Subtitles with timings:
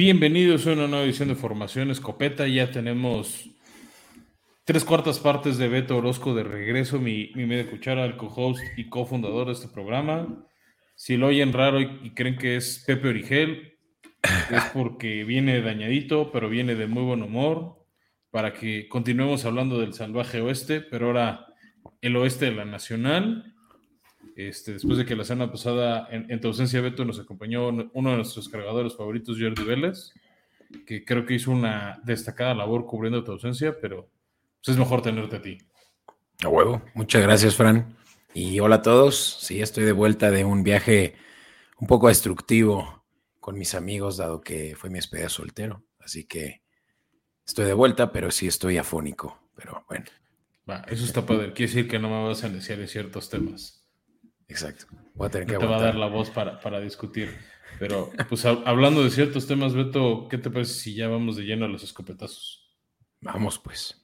[0.00, 2.48] Bienvenidos a una nueva edición de Formación Escopeta.
[2.48, 3.50] Ya tenemos
[4.64, 8.88] tres cuartas partes de Beto Orozco de regreso, mi, mi media cuchara, el co-host y
[8.88, 10.42] cofundador de este programa.
[10.94, 13.78] Si lo oyen raro y, creen que es Pepe Origel,
[14.22, 17.84] es porque viene dañadito, pero viene de muy buen humor,
[18.30, 21.46] para que continuemos hablando del salvaje oeste, pero ahora
[22.00, 23.49] el oeste de la Nacional.
[24.36, 28.16] Este, después de que la semana pasada, en, tu ausencia, Beto, nos acompañó uno de
[28.16, 30.12] nuestros cargadores favoritos, Jordi Vélez,
[30.86, 34.08] que creo que hizo una destacada labor cubriendo tu ausencia, pero
[34.64, 35.58] pues, es mejor tenerte a ti.
[36.42, 36.82] A huevo.
[36.94, 37.96] Muchas gracias, Fran.
[38.32, 39.38] Y hola a todos.
[39.40, 41.16] Sí, estoy de vuelta de un viaje
[41.78, 43.04] un poco destructivo
[43.40, 45.84] con mis amigos, dado que fue mi despedida soltero.
[45.98, 46.62] Así que
[47.46, 49.40] estoy de vuelta, pero sí estoy afónico.
[49.56, 50.06] Pero bueno.
[50.68, 51.52] Va, eso está padre.
[51.52, 53.79] Quiere decir que no me vas a iniciar en ciertos temas.
[54.50, 54.86] Exacto.
[55.14, 57.30] Voy a tener que te va a dar la voz para, discutir.
[57.78, 61.66] Pero, pues hablando de ciertos temas, Beto, ¿qué te parece si ya vamos de lleno
[61.66, 62.68] a los escopetazos?
[63.20, 63.96] Vamos, pues.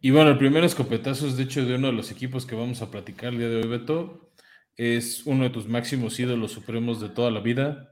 [0.00, 2.80] Y bueno, el primer escopetazo es de hecho de uno de los equipos que vamos
[2.80, 4.32] a platicar el día de hoy, Beto.
[4.76, 7.90] Es uno de tus máximos ídolos supremos de toda la vida.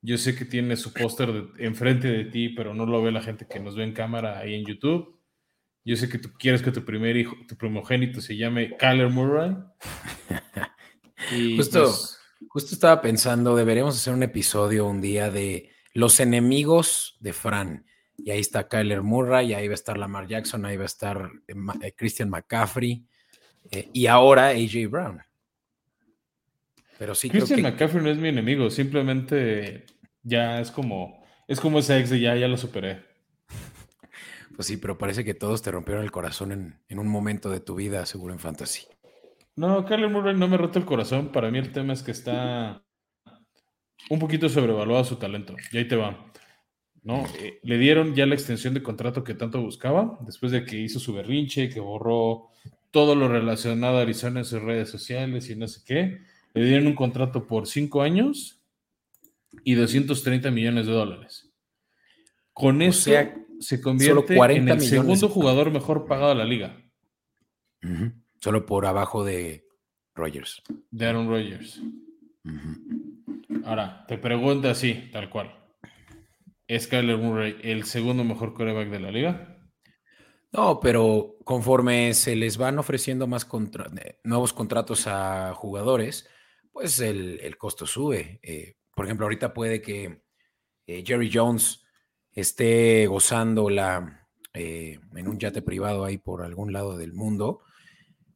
[0.00, 3.46] Yo sé que tiene su póster enfrente de ti, pero no lo ve la gente
[3.48, 5.21] que nos ve en cámara ahí en YouTube.
[5.84, 9.56] Yo sé que tú quieres que tu primer hijo, tu primogénito se llame Kyler Murray.
[11.32, 17.16] y justo, pues, justo estaba pensando, deberíamos hacer un episodio un día de los enemigos
[17.20, 17.86] de Fran.
[18.16, 20.86] Y ahí está Kyler Murray, y ahí va a estar Lamar Jackson, ahí va a
[20.86, 23.04] estar eh, eh, Christian McCaffrey
[23.70, 25.20] eh, y ahora AJ Brown.
[26.98, 29.86] Pero sí Christian McCaffrey no es mi enemigo, simplemente
[30.22, 33.11] ya es como es como ese ex de ya, ya lo superé.
[34.54, 37.74] Pues sí, pero parece que todos te rompieron el corazón en, un momento de tu
[37.74, 38.86] vida, seguro en fantasy.
[39.56, 41.30] No, Kyler Murray no me roto el corazón.
[41.32, 42.82] Para mí el tema es que está
[44.10, 45.56] un poquito sobrevaluado su talento.
[45.72, 46.32] Y ahí te va.
[47.02, 47.24] ¿no?
[47.40, 51.00] Eh, le dieron ya la extensión de contrato que tanto buscaba, después de que hizo
[51.00, 52.48] su berrinche, que borró
[52.90, 56.20] todo lo relacionado a Arizona en sus redes sociales y no sé qué.
[56.54, 58.60] Le dieron un contrato por cinco años
[59.64, 61.50] y 230 millones de dólares.
[62.52, 63.10] Con eso
[63.62, 66.76] se convierte en el segundo jugador mejor pagado de la liga.
[68.40, 69.64] Solo por abajo de
[70.14, 70.62] Rogers.
[70.90, 71.80] De Aaron Rodgers.
[73.64, 75.54] Ahora, te pregunto así, tal cual.
[76.66, 79.58] ¿Es Kyler Murray el segundo mejor quarterback de la liga?
[80.52, 83.46] No, pero conforme se les van ofreciendo más
[83.96, 86.28] eh, nuevos contratos a jugadores,
[86.72, 88.38] pues el, costo sube.
[88.42, 90.22] Eh, por ejemplo, ahorita puede que
[90.86, 91.81] eh, Jerry Jones
[92.34, 97.60] esté gozando la, eh, en un yate privado ahí por algún lado del mundo,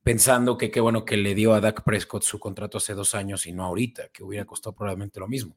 [0.02, 3.46] pensando que qué bueno que le dio a Dak Prescott su contrato hace dos años
[3.46, 5.56] y no ahorita, que hubiera costado probablemente lo mismo.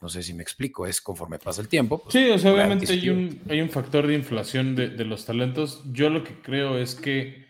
[0.00, 2.02] No sé si me explico, es conforme pasa el tiempo.
[2.02, 5.26] Pues, sí, o sea, obviamente hay un, hay un factor de inflación de, de, los
[5.26, 5.82] talentos.
[5.92, 7.46] Yo lo que creo es que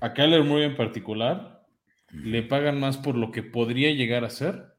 [0.00, 1.66] a Kyler Murray en particular
[2.10, 4.74] le pagan más por lo que podría llegar a ser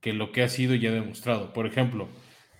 [0.00, 1.52] que lo que ha sido ya demostrado.
[1.52, 2.08] Por ejemplo,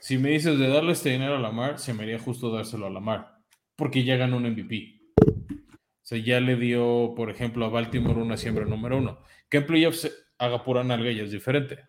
[0.03, 2.91] si me dices de darle este dinero a Lamar, se me haría justo dárselo a
[2.91, 3.37] Lamar,
[3.77, 5.01] porque ya ganó un MVP.
[5.17, 9.21] O sea, ya le dio, por ejemplo, a Baltimore una siembra número uno.
[9.49, 11.85] Que en playoffs haga pura nalga y es diferente.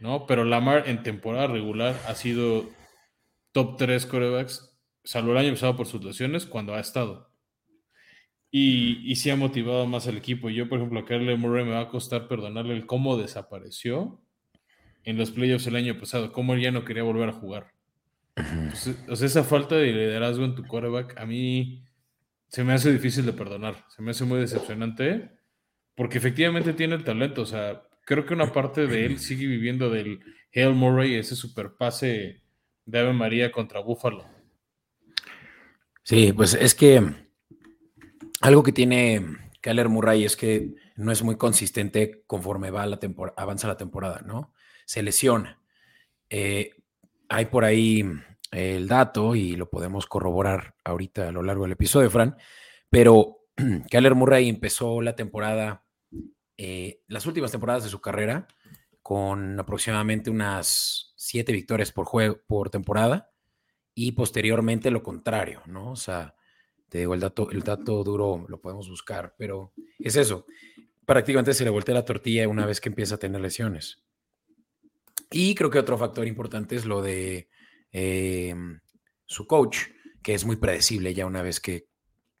[0.00, 0.24] ¿No?
[0.24, 2.70] Pero Lamar en temporada regular ha sido
[3.52, 4.74] top 3 corebacks,
[5.04, 7.30] salvo el año pasado por sus lesiones, cuando ha estado.
[8.50, 10.48] Y, y sí ha motivado más al equipo.
[10.48, 14.22] Yo, por ejemplo, a Carly Murray me va a costar perdonarle el cómo desapareció
[15.04, 17.72] en los playoffs el año pasado, cómo él ya no quería volver a jugar.
[19.08, 21.84] o sea, esa falta de liderazgo en tu quarterback a mí
[22.48, 25.30] se me hace difícil de perdonar, se me hace muy decepcionante,
[25.94, 29.90] porque efectivamente tiene el talento, o sea, creo que una parte de él sigue viviendo
[29.90, 30.20] del
[30.54, 32.42] Hail Murray, ese super pase
[32.86, 34.24] de Ave María contra Buffalo.
[36.02, 37.02] Sí, pues es que
[38.40, 39.26] algo que tiene
[39.60, 42.98] Keller Murray es que no es muy consistente conforme va la
[43.36, 44.54] avanza la temporada, ¿no?
[44.88, 45.60] Se lesiona.
[46.30, 46.70] Eh,
[47.28, 48.02] hay por ahí
[48.50, 52.38] el dato y lo podemos corroborar ahorita a lo largo del episodio, Fran,
[52.88, 53.44] pero
[53.90, 55.84] Kyler Murray empezó la temporada,
[56.56, 58.48] eh, las últimas temporadas de su carrera,
[59.02, 63.30] con aproximadamente unas siete victorias por juego, por temporada,
[63.94, 65.90] y posteriormente lo contrario, ¿no?
[65.90, 66.34] O sea,
[66.88, 70.46] te digo, el dato, el dato duro lo podemos buscar, pero es eso.
[71.04, 74.07] Prácticamente se le voltea la tortilla una vez que empieza a tener lesiones.
[75.30, 77.48] Y creo que otro factor importante es lo de
[77.92, 78.80] em,
[79.26, 79.78] su coach,
[80.22, 81.86] que es muy predecible ya una vez que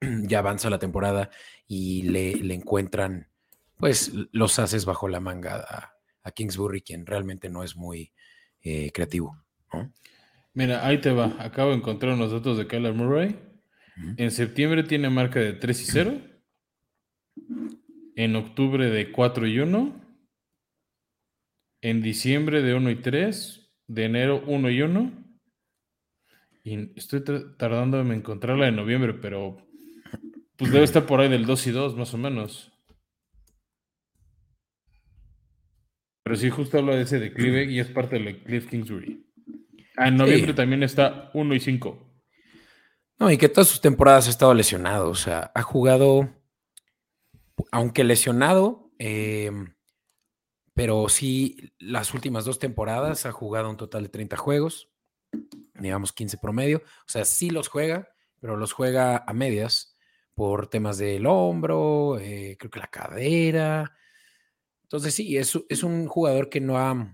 [0.00, 1.30] ya avanza la temporada
[1.66, 3.28] y le, encuentran
[3.76, 5.92] pues los haces bajo la manga
[6.24, 8.12] a, Kingsbury, quien realmente no es muy
[8.60, 9.42] eh, creativo.
[10.52, 11.34] Mira, ahí te va.
[11.38, 13.38] Acabo de encontrar unos datos de Kyler Murray.
[14.18, 16.20] En septiembre tiene marca de 3 y 0.
[18.14, 20.07] En octubre de 4 y 1.
[21.80, 23.70] En diciembre de 1 y 3.
[23.86, 25.24] De enero 1 y 1.
[26.64, 27.22] Y estoy
[27.56, 29.56] tardando en encontrarla en noviembre, pero
[30.56, 32.72] pues debe estar por ahí del 2 y 2, más o menos.
[36.24, 39.24] Pero sí, justo habla de ese declive y es parte de Cliff Kingsbury.
[39.96, 42.22] Ah, en noviembre también está 1 y 5.
[43.18, 45.08] No, y que todas sus temporadas ha estado lesionado.
[45.08, 46.28] O sea, ha jugado,
[47.72, 49.74] aunque lesionado, em,
[50.78, 54.88] pero sí, las últimas dos temporadas ha jugado un total de 30 juegos,
[55.74, 56.84] digamos 15 promedio.
[56.84, 59.96] O sea, sí los juega, pero los juega a medias
[60.34, 63.92] por temas del hombro, eh, creo que la cadera.
[64.84, 67.12] Entonces sí, es, es un jugador que no ha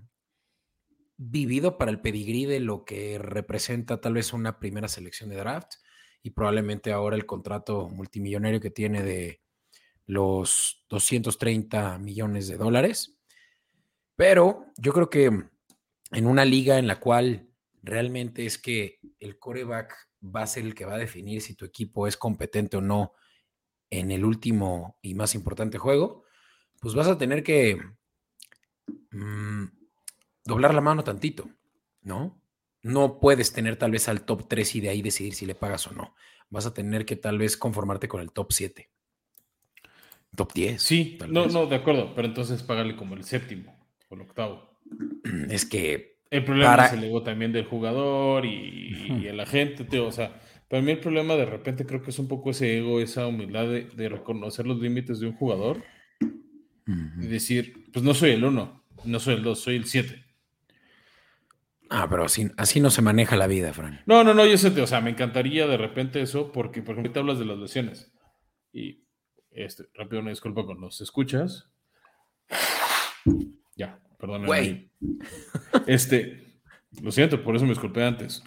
[1.17, 5.77] vivido para el pedigrí de lo que representa tal vez una primera selección de draft
[6.23, 9.41] y probablemente ahora el contrato multimillonario que tiene de
[10.05, 13.15] los 230 millones de dólares.
[14.17, 17.49] Pero yo creo que en una liga en la cual
[17.83, 19.95] realmente es que el coreback
[20.25, 23.13] va a ser el que va a definir si tu equipo es competente o no
[23.91, 26.25] en el último y más importante juego,
[26.81, 27.81] pues vas a tener que
[29.11, 29.65] mm,
[30.45, 31.49] doblar la mano tantito,
[32.03, 32.41] ¿no?
[32.85, 35.87] no puedes tener tal vez al top 3 y de ahí decidir si le pagas
[35.89, 36.15] o no.
[36.51, 38.91] Vas a tener que tal vez conformarte con el top 7.
[40.37, 40.83] Top 10.
[40.83, 43.84] Sí, no, no, de acuerdo, pero entonces págale como el séptimo
[44.15, 44.79] o el octavo.
[45.51, 46.15] Es que...
[46.31, 50.91] El problema es el ego también del jugador y, el agente, o sea, para mí
[50.91, 54.67] el problema de repente creo que es un poco ese ego, esa humildad de, reconocer
[54.67, 55.85] los límites de un jugador
[57.21, 60.25] y decir, pues no soy el uno, no soy el dos, soy el siete.
[61.89, 64.01] Ah, pero así, así no se maneja la vida, Fran.
[64.07, 67.13] No, no, no, yo sé, o sea, me encantaría de repente eso, porque por ejemplo,
[67.13, 68.13] te hablas de las lesiones.
[68.73, 69.05] Y
[69.53, 71.71] este, rápido una disculpa con los escuchas.
[73.77, 74.47] Ya, perdón.
[74.47, 74.91] Güey.
[75.87, 76.61] Este,
[77.03, 78.43] lo siento, por eso me disculpé antes.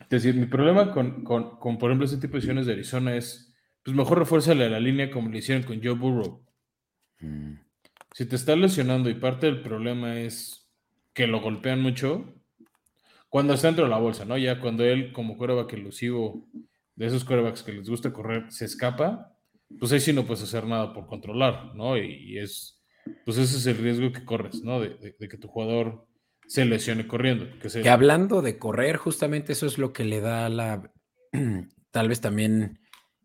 [0.00, 3.16] Es decir, mi problema con, con, con, por ejemplo, este tipo de lesiones de Arizona
[3.16, 6.44] es, pues mejor refuérzale a la línea como le hicieron con Joe Burrow.
[7.20, 7.54] Mm.
[8.12, 10.70] Si te está lesionando y parte del problema es
[11.12, 12.34] que lo golpean mucho,
[13.28, 14.38] cuando está dentro de la bolsa, ¿no?
[14.38, 16.48] Ya cuando él, como coreback elusivo,
[16.94, 19.36] de esos corebacks que les gusta correr, se escapa,
[19.78, 21.98] pues ahí sí no puedes hacer nada por controlar, ¿no?
[21.98, 22.75] Y, es,
[23.24, 24.80] pues ese es el riesgo que corres, ¿no?
[24.80, 26.06] De, que tu jugador
[26.46, 27.46] se lesione corriendo.
[27.58, 30.92] Que, que hablando de correr, justamente eso es lo que le da la,
[31.90, 32.80] tal vez también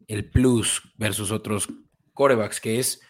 [0.07, 1.69] el plus versus otros
[2.13, 3.01] corebacks, que es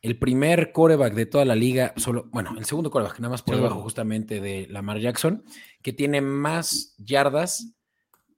[0.00, 3.56] el primer coreback de toda la liga, solo, bueno, el segundo coreback, nada más por
[3.56, 5.44] debajo justamente de Lamar Jackson,
[5.82, 7.74] que tiene más yardas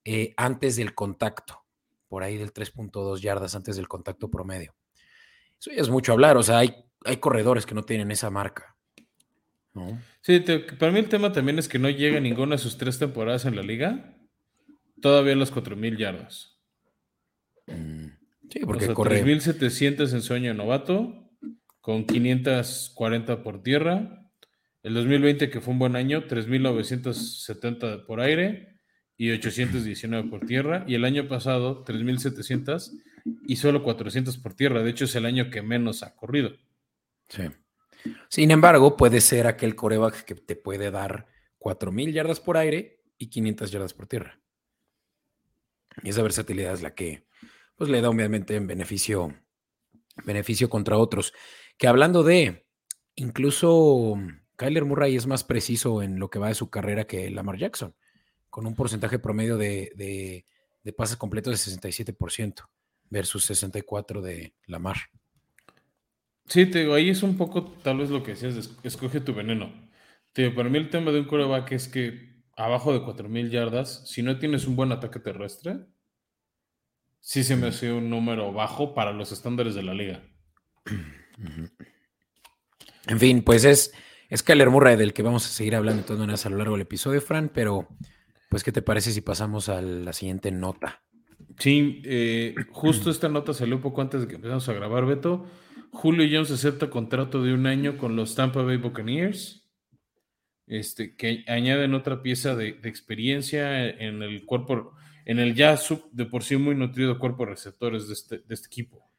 [0.05, 1.65] eh, antes del contacto,
[2.09, 4.75] por ahí del 3.2 yardas antes del contacto promedio.
[5.59, 8.77] Eso ya es mucho hablar, o sea, hay, hay corredores que no tienen esa marca.
[10.21, 10.45] Sí,
[10.79, 13.57] para mí el tema también es que no llega ninguna de sus tres temporadas en
[13.57, 14.17] la liga,
[15.01, 16.59] todavía las 4.000 yardas.
[17.67, 18.07] Mm,
[18.51, 21.31] sí, porque o sea, 3.700 en sueño novato,
[21.81, 24.17] con 540 por tierra.
[24.83, 28.81] El 2020, que fue un buen año, 3.970 por aire
[29.17, 30.85] y 819 por tierra.
[30.87, 32.91] Y el año pasado, 3.700
[33.47, 34.83] y solo 400 por tierra.
[34.83, 36.53] De hecho, es el año que menos ha corrido.
[37.31, 37.45] Sí.
[38.29, 41.27] Sin embargo, puede ser aquel coreback que te puede dar
[41.59, 44.41] 4.000 yardas por aire y 500 yardas por tierra.
[46.03, 47.27] Y esa versatilidad es la que
[47.77, 49.35] pues, le da obviamente en beneficio,
[50.25, 51.33] beneficio contra otros.
[51.77, 52.67] Que hablando de,
[53.15, 54.17] incluso
[54.57, 57.95] Kyler Murray es más preciso en lo que va de su carrera que Lamar Jackson,
[58.49, 60.45] con un porcentaje promedio de,
[60.97, 62.69] pases completos de 67%
[63.09, 64.97] versus 64% de Lamar.
[66.51, 69.73] Sí, te digo, ahí es un poco tal vez lo que decías, escoge tu veneno.
[70.33, 74.23] Te para mí el tema de un coreback es que abajo de 4.000 yardas, si
[74.23, 75.87] no tienes un buen ataque terrestre,
[77.21, 80.25] sí se me hace un número bajo para los estándares de la liga.
[83.07, 83.93] En fin, pues es,
[84.29, 86.75] es Kyler Murray del que vamos a seguir hablando de todas maneras a lo largo
[86.75, 87.89] del episodio, Fran, pero
[88.49, 91.05] pues, ¿qué te parece si pasamos a la siguiente nota?
[91.59, 95.47] Sí, eh, justo esta nota salió un poco antes de que empezamos a grabar, Beto.
[95.93, 99.69] Julio Jones acepta contrato de un año con los Tampa Bay Buccaneers,
[100.67, 104.95] este, que añaden otra pieza de, experiencia en el cuerpo,
[105.25, 108.55] en el ya sub, de por sí muy nutrido cuerpo de receptores de este, de
[108.55, 109.11] este equipo.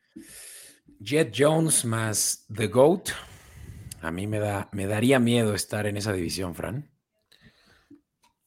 [1.00, 3.10] Jet Jones más The GOAT.
[4.02, 6.90] A mí me, da, me daría miedo estar en esa división, Fran.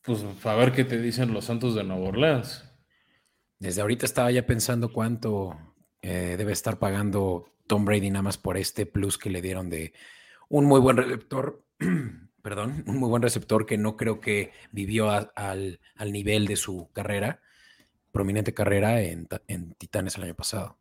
[0.03, 2.65] Pues a ver qué te dicen los Santos de Nueva Orleans.
[3.59, 5.57] Desde ahorita estaba ya pensando cuánto
[6.03, 9.93] eh, debe estar pagando Tom Brady nada más por este plus que le dieron de
[10.49, 11.65] un muy buen receptor,
[12.43, 17.41] perdón, un muy buen receptor que no creo que vivió al, nivel de su carrera,
[18.13, 19.27] prominente carrera en,
[19.79, 20.79] Titanes el año pasado.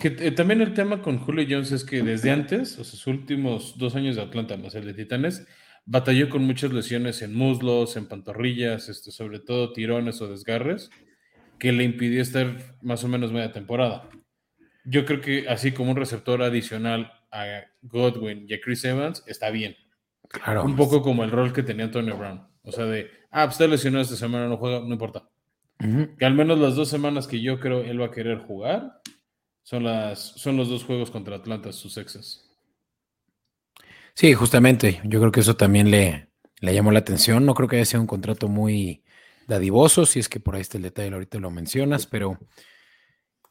[0.00, 3.06] Que, eh, también el tema con Julio Jones es que desde antes, o sea, sus
[3.06, 5.46] últimos dos años de Atlanta, más el de Titanes,
[5.86, 10.90] batalló con muchas lesiones en muslos, en pantorrillas, este, sobre todo tirones o desgarres,
[11.58, 14.10] que le impidió estar más o menos media temporada
[14.86, 19.50] yo creo que así como un receptor adicional a Godwin y a Chris Evans, está
[19.50, 19.76] bien.
[20.28, 20.64] Claro.
[20.64, 22.46] Un poco como el rol que tenía Antonio Brown.
[22.62, 25.28] O sea, de, ah, pues está lesionado esta semana, no juega, no importa.
[25.78, 29.02] Que al menos las dos semanas que yo creo él va a querer jugar
[29.62, 32.50] son, las, son los dos juegos contra Atlanta, sus exes.
[34.14, 35.00] Sí, justamente.
[35.04, 37.44] Yo creo que eso también le, le llamó la atención.
[37.44, 39.04] No creo que haya sido un contrato muy
[39.46, 42.38] dadivoso, si es que por ahí está el detalle, ahorita lo mencionas, pero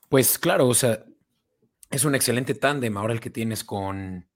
[0.10, 1.06] pues claro, o sea,
[1.96, 4.28] es un excelente tándem ahora el que tienes con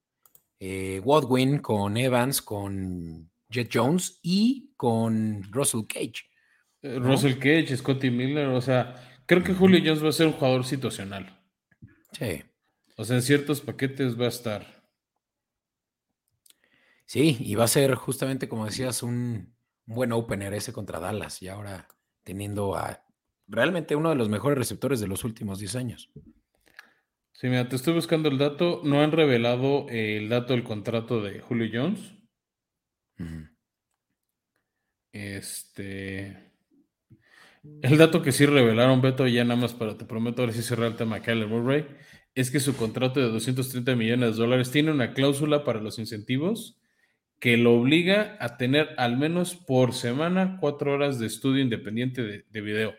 [0.58, 6.24] eh, Wadwin, con Evans, con Jet Jones y con Russell Cage.
[6.80, 10.32] Eh, Russell Cage, Scotty Miller, o sea, creo que Julio Jones va a ser un
[10.32, 11.38] jugador situacional.
[12.12, 12.42] Sí.
[12.96, 14.82] O sea, en ciertos paquetes va a estar.
[17.04, 21.48] Sí, y va a ser justamente, como decías, un buen opener ese contra Dallas y
[21.48, 21.88] ahora
[22.22, 23.04] teniendo a
[23.48, 26.10] realmente uno de los mejores receptores de los últimos 10 años.
[27.40, 28.82] Sí, mira, te estoy buscando el dato.
[28.84, 32.12] No han revelado el dato del contrato de Julio Jones.
[35.10, 36.52] Este.
[37.80, 40.88] El dato que sí revelaron, Beto, ya nada más para te prometo ahora sí cerrar
[40.88, 41.86] el tema Kyler Murray,
[42.34, 46.78] es que su contrato de 230 millones de dólares tiene una cláusula para los incentivos
[47.38, 52.44] que lo obliga a tener al menos por semana cuatro horas de estudio independiente de,
[52.50, 52.94] de video.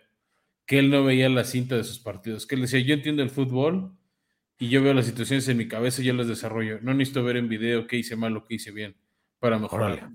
[0.65, 2.47] Que él no veía la cinta de sus partidos.
[2.47, 3.97] Que él decía, yo entiendo el fútbol,
[4.61, 6.79] y yo veo las situaciones en mi cabeza y yo las desarrollo.
[6.83, 8.95] No necesito ver en video qué hice mal o qué hice bien
[9.39, 10.11] para mejorar.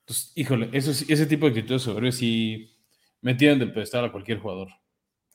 [0.00, 2.76] Entonces, híjole, eso, ese tipo de actitudes sobre si
[3.22, 4.68] me tiran del pedestal a cualquier jugador.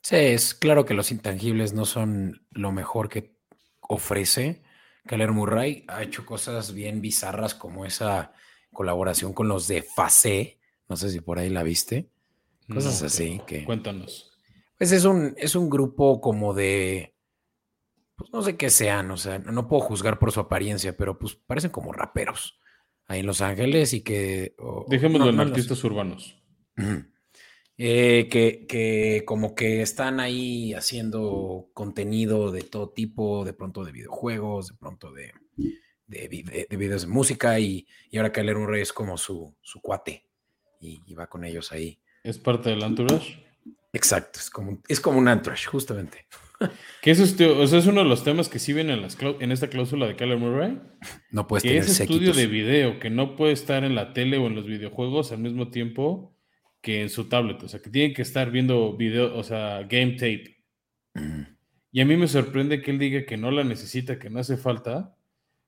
[0.03, 3.35] Sí, es claro que los intangibles no son lo mejor que
[3.81, 4.61] ofrece.
[5.07, 8.31] Keller Murray ha hecho cosas bien bizarras como esa
[8.71, 10.59] colaboración con los de Facé.
[10.87, 12.11] No sé si por ahí la viste.
[12.71, 13.65] Cosas así que.
[13.65, 14.37] Cuéntanos.
[14.77, 17.14] Pues es un, es un grupo como de
[18.15, 21.35] pues no sé qué sean, o sea, no puedo juzgar por su apariencia, pero pues
[21.35, 22.59] parecen como raperos
[23.07, 24.55] ahí en Los Ángeles y que...
[24.87, 26.41] Dejémoslo en artistas urbanos.
[27.77, 33.91] Eh, que, que, como que están ahí haciendo contenido de todo tipo, de pronto de
[33.91, 35.33] videojuegos, de pronto de,
[36.07, 40.25] de, videos de música, y, y ahora Kyler Murray es como su, su cuate
[40.79, 41.99] y, y, va con ellos ahí.
[42.23, 43.43] ¿Es parte del entourage?
[43.91, 46.27] Exacto, es como, es como un entourage, justamente.
[47.01, 47.39] Que eso es,
[47.73, 50.37] es uno de los temas que sí viene en, las, en esta cláusula de Kyler
[50.37, 50.79] Murray.
[51.31, 54.37] No puedes que tener es estudio de video, que no puede estar en la tele
[54.37, 56.35] o en los videojuegos al mismo tiempo
[56.81, 57.61] que en su tablet.
[57.63, 60.63] O sea, que tiene que estar viendo video, o sea, game tape.
[61.91, 64.57] Y a mí me sorprende que él diga que no la necesita, que no hace
[64.57, 65.15] falta,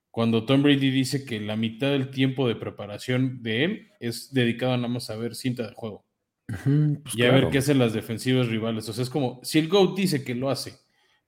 [0.10, 4.76] cuando Tom Brady dice que la mitad del tiempo de preparación de él es dedicado
[4.76, 6.07] nada más a ver cinta de juego.
[6.48, 8.88] Pues y a ver qué hacen las defensivas rivales.
[8.88, 10.80] O sea, es como, si el GOAT dice que lo hace,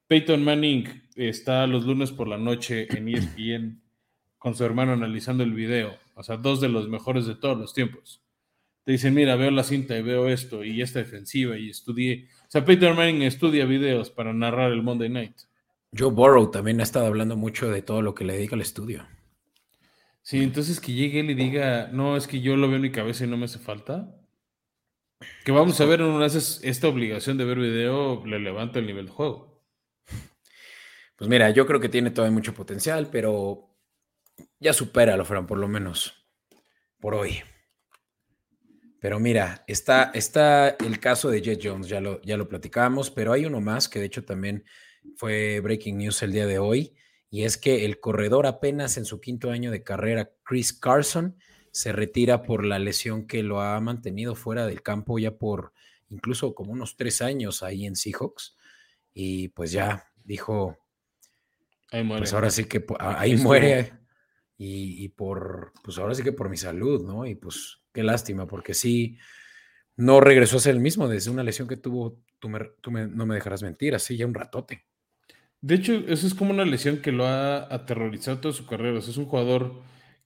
[0.08, 3.82] Peyton Manning está los lunes por la noche en ESPN
[4.38, 5.98] con su hermano analizando el video.
[6.16, 8.24] O sea, dos de los mejores de todos los tiempos.
[8.86, 12.28] Te dicen, mira, veo la cinta y veo esto y esta defensiva y estudié.
[12.48, 15.36] O sea, Peyton Manning estudia videos para narrar el Monday Night.
[15.96, 19.06] Joe Burrow también ha estado hablando mucho de todo lo que le dedica al estudio.
[20.22, 22.92] Sí, entonces que llegue él y diga, no, es que yo lo veo en mi
[22.92, 24.16] cabeza y no me hace falta.
[25.44, 29.08] Que vamos a ver, una vez esta obligación de ver video le levanta el nivel
[29.08, 29.62] de juego.
[31.16, 33.76] Pues mira, yo creo que tiene todavía mucho potencial, pero
[34.60, 36.26] ya supera lo Fran, por lo menos
[37.00, 37.42] por hoy.
[39.02, 43.34] Pero mira, está, está el caso de Jet Jones, ya lo, ya lo platicamos, pero
[43.34, 44.66] hay uno más que de hecho también
[45.16, 46.96] fue breaking news el día de hoy,
[47.30, 51.38] y es que el corredor apenas en su quinto año de carrera, Chris Carson,
[51.72, 55.74] se retira por la lesión que lo ha mantenido fuera del campo ya por
[56.10, 58.58] incluso como unos tres años ahí en Seahawks.
[59.14, 60.78] Y pues ya dijo,
[61.92, 62.22] ahí muere.
[62.22, 63.94] pues ahora sí que ahí muere.
[64.62, 67.26] Y, por, pues ahora sí que por mi salud, ¿no?
[67.26, 69.18] Y pues qué lástima, porque sí,
[69.96, 73.64] no regresó a ser el mismo desde una lesión que tuvo, tú, no me dejarás
[73.64, 74.86] mentir, así ya un ratote.
[75.62, 79.00] De hecho, eso es como una lesión que lo ha aterrorizado toda su carrera.
[79.00, 79.82] es un jugador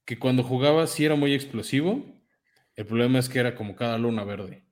[0.06, 2.06] que cuando jugaba sí era muy explosivo.
[2.76, 4.64] El problema es que era como cada luna verde.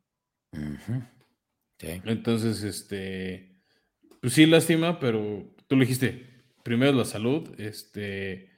[1.79, 3.61] Entonces, este,
[4.21, 8.51] pues sí, lástima, pero tú le dijiste, primero la salud, este,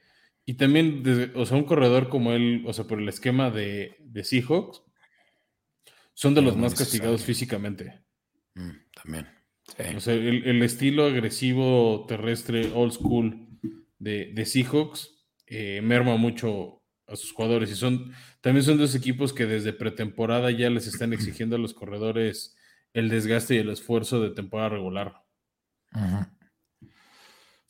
[0.44, 4.24] y también, o sea, un corredor como él, o sea, por el esquema de, de
[4.24, 4.82] Seahawks,
[6.14, 8.00] son de los más castigados físicamente.
[8.54, 8.70] Mm,
[9.02, 9.28] también.
[9.96, 13.48] O sea, el, estilo agresivo terrestre old school
[13.98, 15.13] de, de Seahawks
[15.56, 20.50] eh, merma mucho a sus jugadores y son también son dos equipos que desde pretemporada
[20.50, 22.56] ya les están exigiendo a los corredores
[22.92, 25.22] el desgaste y el esfuerzo de temporada regular.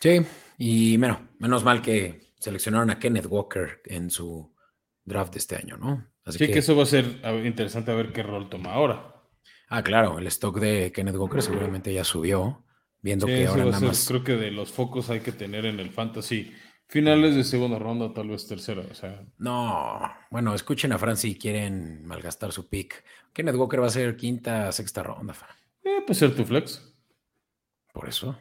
[0.00, 0.20] Sí,
[0.56, 4.54] y bueno, menos mal que seleccionaron a Kenneth Walker en su
[5.04, 6.10] draft de este año, ¿no?
[6.24, 9.14] Así sí, que, eso va a ser interesante a ver qué rol toma ahora.
[9.68, 12.64] Ah, claro, el stock de Kenneth Walker seguramente ya subió,
[13.02, 14.08] viendo que ahora nada más.
[14.08, 16.52] Creo que de los focos hay que tener en el fantasy
[16.88, 18.82] finales de segunda ronda, tal vez tercera.
[18.90, 19.24] O sea.
[19.38, 20.00] No,
[20.30, 23.04] bueno, escuchen a Fran si quieren malgastar su pick.
[23.32, 25.56] Kenneth Walker va a ser quinta, sexta ronda, Fran.
[25.82, 26.94] Eh, puede ser tu flex.
[27.92, 28.36] Por eso,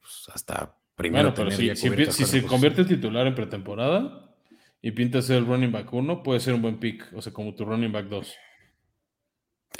[0.00, 1.32] pues hasta primero.
[1.32, 4.34] Bueno, pero si, si, se convierte en titular en pretemporada
[4.82, 7.12] y pinta ser el running back 1, puede ser un buen pick.
[7.14, 8.36] O sea, como tu running back 2.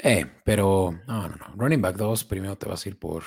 [0.03, 1.53] Eh, pero no, no, no.
[1.55, 3.23] Running back 2, primero te vas a ir por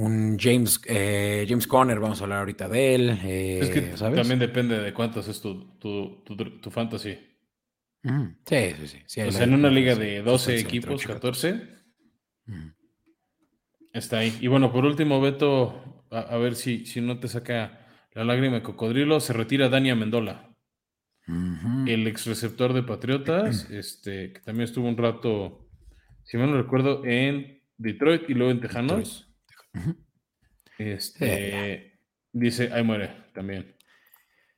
[0.00, 3.10] un James, eh, James Conner, vamos a hablar ahorita de él.
[3.10, 7.18] es que eh, también depende de cuántos es tu, tu, tu, fantasy.
[8.46, 9.20] Sí, sí, sí.
[9.20, 11.68] o sea, en una liga de 12 equipos, 14,
[13.92, 14.38] está ahí.
[14.40, 18.62] Y bueno, por último, Beto, a, ver si, si no te saca la lágrima de
[18.62, 20.56] cocodrilo, se retira Dania Mendola.
[21.86, 25.68] El ex receptor de Patriotas, este, que también estuvo un rato,
[26.24, 29.29] si mal no recuerdo, en Detroit y luego en Tejanos.
[30.78, 31.90] Este
[32.32, 33.74] dice, ahí muere también.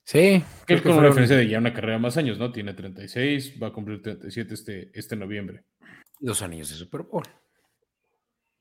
[0.04, 0.42] Sí.
[0.66, 2.52] Que es con una diferencia de ya una carrera más años, ¿no?
[2.52, 5.64] Tiene 36, va a cumplir 37 este, este noviembre.
[6.20, 7.24] Dos años de Super Bowl.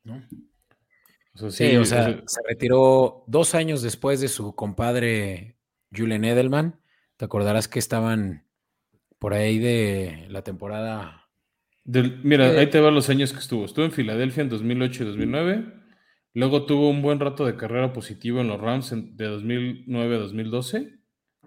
[0.04, 0.22] ¿No?
[1.50, 5.58] sí, o sea, se retiró dos años después de su compadre
[5.96, 6.82] Julian Edelman.
[7.18, 8.48] Te acordarás que estaban
[9.20, 11.30] por ahí de la temporada.
[11.86, 13.66] mira, ahí te van los años que estuvo.
[13.66, 15.81] Estuvo en Filadelfia en 2008 y 2009.
[16.34, 21.00] Luego tuvo un buen rato de carrera positivo en los Rams de 2009 a 2012,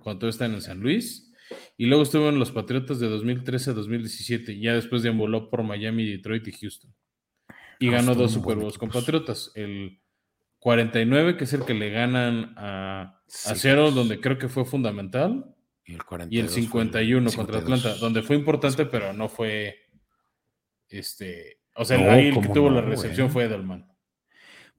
[0.03, 1.33] cuando están en San Luis.
[1.77, 6.05] Y luego estuvo en los Patriotas de 2013 a 2017, ya después deambuló por Miami,
[6.05, 6.95] Detroit y Houston.
[7.81, 9.53] Y ah, ganó dos Super Bowls con Patriotas.
[9.55, 10.01] El
[10.59, 13.55] 49, que es el que le ganan a, a
[13.91, 15.55] donde creo que fue fundamental.
[16.31, 19.77] Y el, 51 contra Atlanta, donde fue importante, pero no fue.
[20.89, 21.61] Este.
[21.77, 23.94] O sea, ahí el que tuvo la recepción fue Edelman.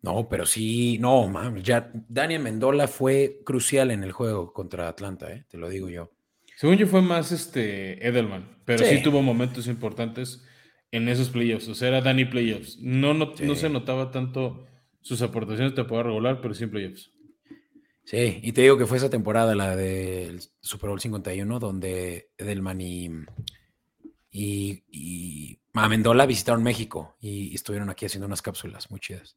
[0.06, 5.34] No, pero sí, no, man, ya Daniel Mendola fue crucial en el juego contra Atlanta,
[5.34, 5.46] ¿eh?
[5.50, 6.12] te lo digo yo.
[6.58, 10.46] Según yo fue más este Edelman, pero sí, tuvo momentos importantes
[10.91, 12.78] en esos playoffs, o sea, era Danny playoffs.
[12.80, 14.68] No, no, no se notaba tanto
[15.02, 17.12] sus aportaciones de poder regular, pero sí en playoffs.
[18.04, 22.80] Sí, y te digo que fue esa temporada, la del Super Bowl 51, donde Edelman
[22.80, 23.10] y,
[24.30, 29.36] y, y Mendola visitaron México y estuvieron aquí haciendo unas cápsulas muy chidas.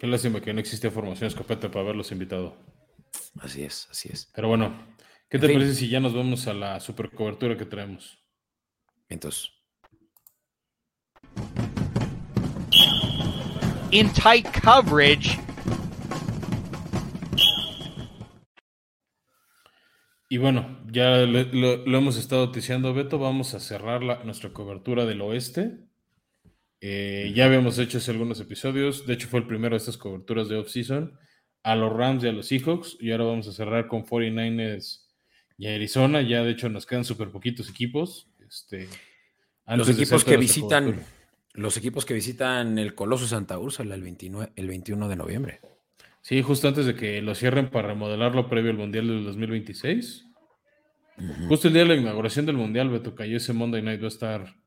[0.00, 2.56] Qué lástima que no existe formación escopeta para haberlos invitado.
[3.38, 4.32] Así es, así es.
[4.34, 4.96] Pero bueno,
[5.28, 8.18] ¿qué te parece si ya nos vamos a la super cobertura que traemos?
[9.10, 9.50] Entonces.
[13.90, 15.38] In tight coverage.
[20.30, 23.18] Y bueno, ya lo, hemos estado noticiando, Beto.
[23.18, 25.89] Vamos a cerrar nuestra cobertura del oeste
[26.80, 30.48] eh, ya habíamos hecho hace algunos episodios, de hecho fue el primero de estas coberturas
[30.48, 31.18] de off-season,
[31.62, 35.06] a los Rams y a los Seahawks, y ahora vamos a cerrar con 49ers
[35.58, 38.28] y Arizona, ya de hecho nos quedan súper poquitos equipos.
[38.48, 38.88] Este,
[39.66, 41.04] los equipos que visitan,
[41.52, 45.60] los equipos que visitan el Coloso Santa Úrsula el, 29, el 21 de noviembre.
[46.22, 50.26] Sí, justo antes de que lo cierren para remodelarlo previo al Mundial del 2026.
[51.48, 54.08] Justo el día de la inauguración del Mundial, Beto, cayó ese Monday Night, va a
[54.08, 54.59] estar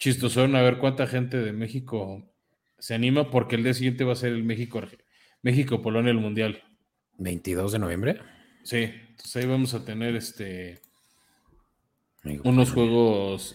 [0.00, 2.26] chistosón a ver cuánta gente de México
[2.78, 4.80] se anima, porque el día siguiente va a ser el México,
[5.42, 6.64] México Polonia el Mundial.
[7.18, 8.20] 22 de noviembre.
[8.64, 10.80] Sí, entonces ahí vamos a tener este
[12.44, 13.54] unos juegos,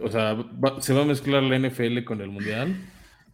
[0.00, 0.36] o sea,
[0.80, 2.74] se va a mezclar la NFL con el Mundial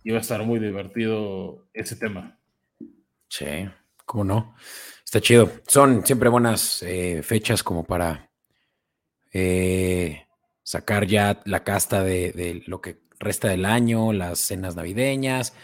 [0.02, 2.38] y va a estar muy divertido ese tema.
[3.28, 3.46] Sí,
[4.04, 4.54] cómo no.
[5.04, 5.50] Está chido.
[5.66, 8.30] Son siempre buenas eh, fechas como para
[9.32, 10.25] eh,
[10.66, 15.54] sacar ya la casta de, lo que resta del año, las cenas navideñas.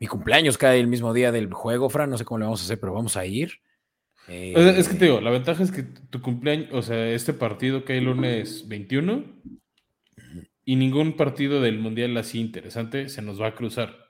[0.00, 2.10] Mi cumpleaños cae el mismo día del juego, Fran.
[2.10, 3.60] No sé cómo le vamos a hacer, pero vamos a ir.
[4.26, 7.98] es que te digo, la ventaja es que tu cumpleaños, o sea, este partido cae
[7.98, 9.24] el lunes 21
[10.64, 14.08] y ningún partido del Mundial así interesante se nos va a cruzar.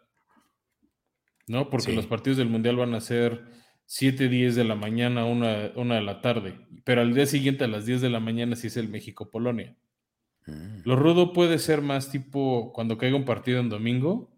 [1.46, 1.68] ¿No?
[1.68, 3.44] Porque los partidos del Mundial van a ser
[3.84, 6.58] 7, 10 de la mañana, 1, de la tarde.
[6.84, 9.76] Pero al día siguiente a las 10 de la mañana sí es el México-Polonia.
[10.48, 10.82] Mm.
[10.84, 14.30] Lo rudo puede ser más tipo cuando caiga un partido en domingo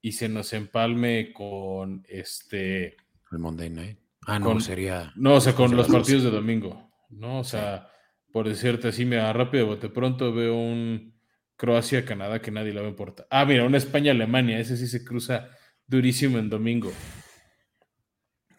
[0.00, 2.96] y se nos empalme con este.
[3.30, 3.98] El Monday Night.
[4.26, 5.12] Ah, no, sería.
[5.16, 6.90] No, o sea, con los partidos de domingo.
[7.10, 7.40] ¿No?
[7.40, 7.88] O sea,
[8.32, 11.14] por decirte así, me da rápido, bote pronto veo un
[11.56, 13.26] Croacia-Canadá que nadie le va a importar.
[13.30, 15.48] Ah, mira, un España-Alemania, ese sí se cruza
[15.86, 16.92] durísimo en domingo.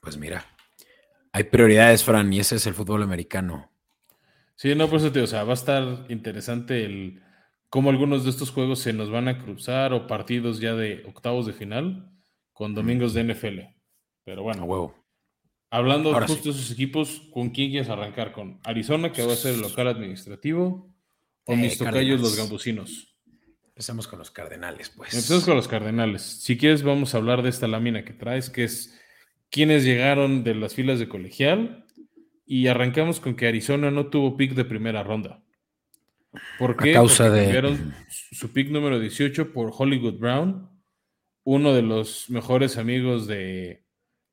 [0.01, 0.45] Pues mira,
[1.31, 3.70] hay prioridades, Fran, y ese es el fútbol americano.
[4.61, 7.19] Sí, no, por eso te o sea, va a estar interesante el
[7.67, 11.47] cómo algunos de estos juegos se nos van a cruzar o partidos ya de octavos
[11.47, 12.11] de final
[12.53, 13.59] con domingos de NFL.
[14.23, 14.93] Pero bueno, huevo.
[15.71, 18.33] Hablando justo de esos equipos, ¿con quién quieres arrancar?
[18.33, 20.93] ¿Con Arizona, que va a ser el local administrativo?
[21.45, 23.15] ¿O eh, mis tocayos, los gambusinos?
[23.63, 25.11] Empecemos con los Cardenales, pues.
[25.15, 26.21] Empecemos con los Cardenales.
[26.21, 28.95] Si quieres, vamos a hablar de esta lámina que traes, que es
[29.49, 31.87] quienes llegaron de las filas de colegial.
[32.51, 35.41] Y arrancamos con que Arizona no tuvo pick de primera ronda.
[36.59, 36.91] ¿Por qué?
[36.91, 37.77] A causa Porque de.
[38.09, 40.69] su pick número 18 por Hollywood Brown,
[41.45, 43.85] uno de los mejores amigos de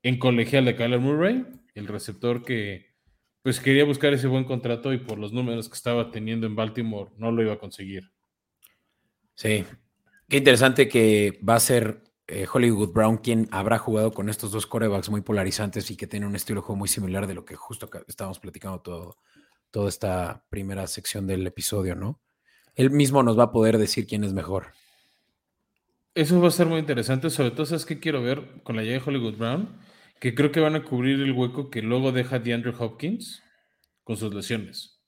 [0.03, 2.97] en colegial de Kyler Murray, el receptor que
[3.43, 7.13] pues quería buscar ese buen contrato y por los números que estaba teniendo en Baltimore
[7.19, 8.11] no lo iba a conseguir.
[9.37, 9.65] Sí,
[10.29, 14.67] qué interesante que va a ser eh, Hollywood Brown quien habrá jugado con estos dos
[14.67, 17.57] corebacks muy polarizantes y que tiene un estilo de juego muy similar de lo que
[17.57, 19.17] justo estábamos platicando todo,
[19.71, 22.21] toda esta primera sección del episodio, ¿no?
[22.75, 24.73] Él mismo nos va a poder decir quién es mejor.
[26.15, 29.05] Eso va a ser muy interesante, sobre todo, ¿sabes qué quiero ver con la llegada
[29.05, 29.81] de Hollywood Brown?
[30.21, 33.43] Que creo que van a cubrir el hueco que luego deja DeAndre Hopkins
[34.05, 35.01] con sus lesiones.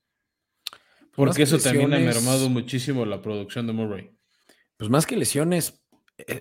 [1.15, 4.11] Porque eso también ha mermado muchísimo la producción de Murray.
[4.77, 5.80] Pues más que lesiones,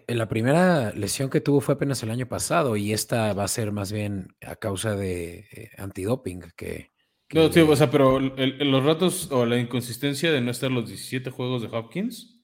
[0.08, 3.72] la primera lesión que tuvo fue apenas el año pasado y esta va a ser
[3.72, 6.92] más bien a causa de eh, antidoping que...
[7.34, 11.30] no, sí, o sea, pero los ratos o la inconsistencia de no estar los 17
[11.32, 12.40] juegos de Hopkins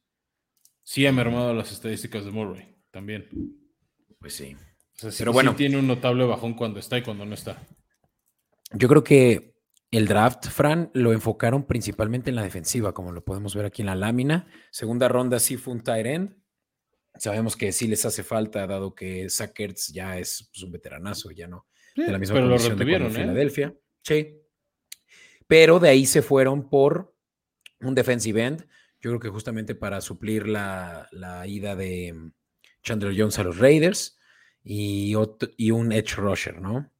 [0.83, 3.27] sí ha mermado las estadísticas de Murray también.
[4.19, 4.55] Pues sí.
[5.17, 7.61] Pero bueno, tiene un notable bajón cuando está y cuando no está.
[8.71, 9.55] Yo creo que
[9.91, 13.87] el draft, Fran, lo enfocaron principalmente en la defensiva, como lo podemos ver aquí en
[13.87, 14.47] la lámina.
[14.71, 16.44] Segunda ronda sí fue un tight end.
[17.17, 21.47] Sabemos que sí les hace falta, dado que Sackerts ya es pues, un veteranazo, ya
[21.47, 21.67] no.
[21.95, 23.21] de la misma pero lo retuvieron, ¿eh?
[23.21, 23.73] Filadelfia.
[24.01, 24.41] Sí.
[25.47, 27.15] Pero de ahí se fueron por
[27.79, 28.67] un defensive end
[29.05, 31.07] yo creo que justamente para suplir la,
[31.45, 32.31] ida de mm,
[32.81, 34.17] Chandler Jones a los Raiders
[34.63, 35.13] y,
[35.57, 36.91] y un edge rusher, ¿no?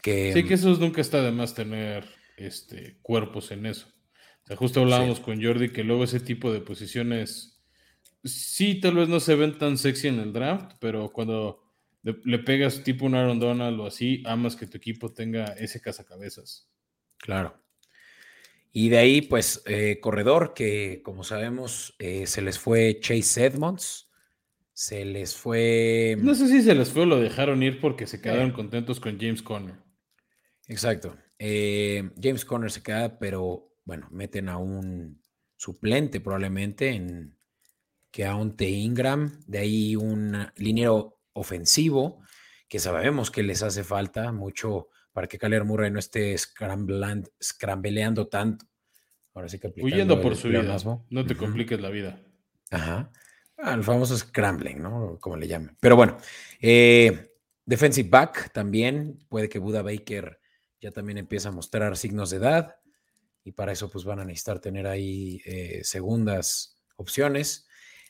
[0.00, 2.06] Que, sí, que mm, eso nunca está de más tener
[2.38, 3.86] este, cuerpos en eso.
[4.44, 7.55] O sea, justo hablábamos con Jordi que luego ese tipo de posiciones
[8.26, 11.62] sí tal vez no se ven tan sexy en el draft, pero cuando
[12.02, 16.70] le, pegas tipo un Aaron Donald o así, amas que tu equipo tenga ese cazacabezas.
[17.18, 17.60] Claro.
[18.72, 24.10] Y de ahí, pues, eh, corredor, que como sabemos, eh, se les fue Chase Edmonds,
[24.72, 26.16] se les fue...
[26.20, 29.18] No sé si se les fue o lo dejaron ir porque se quedaron contentos con
[29.18, 29.76] James Conner.
[30.68, 31.16] Exacto.
[31.38, 35.22] Eh, James Conner se queda, pero bueno, meten a un
[35.56, 37.35] suplente probablemente en
[38.16, 38.66] que a un T.
[38.66, 42.22] Ingram, de ahí un liniero ofensivo,
[42.66, 48.64] que sabemos que les hace falta mucho para que Kyler Murray no esté scrambleando tanto.
[49.34, 50.78] Ahora sí que Huyendo por su vida.
[51.10, 52.18] No te compliques la vida.
[52.70, 53.12] Ajá.
[53.58, 55.18] Ah, el famoso scrambling, ¿no?
[55.20, 55.76] Como le llaman.
[55.78, 56.16] Pero bueno,
[56.58, 57.34] eh,
[57.66, 59.18] defensive back también.
[59.28, 60.40] Puede que Buda Baker
[60.80, 62.76] ya también empiece a mostrar signos de edad.
[63.44, 67.65] Y para eso, pues van a necesitar tener ahí eh, segundas opciones.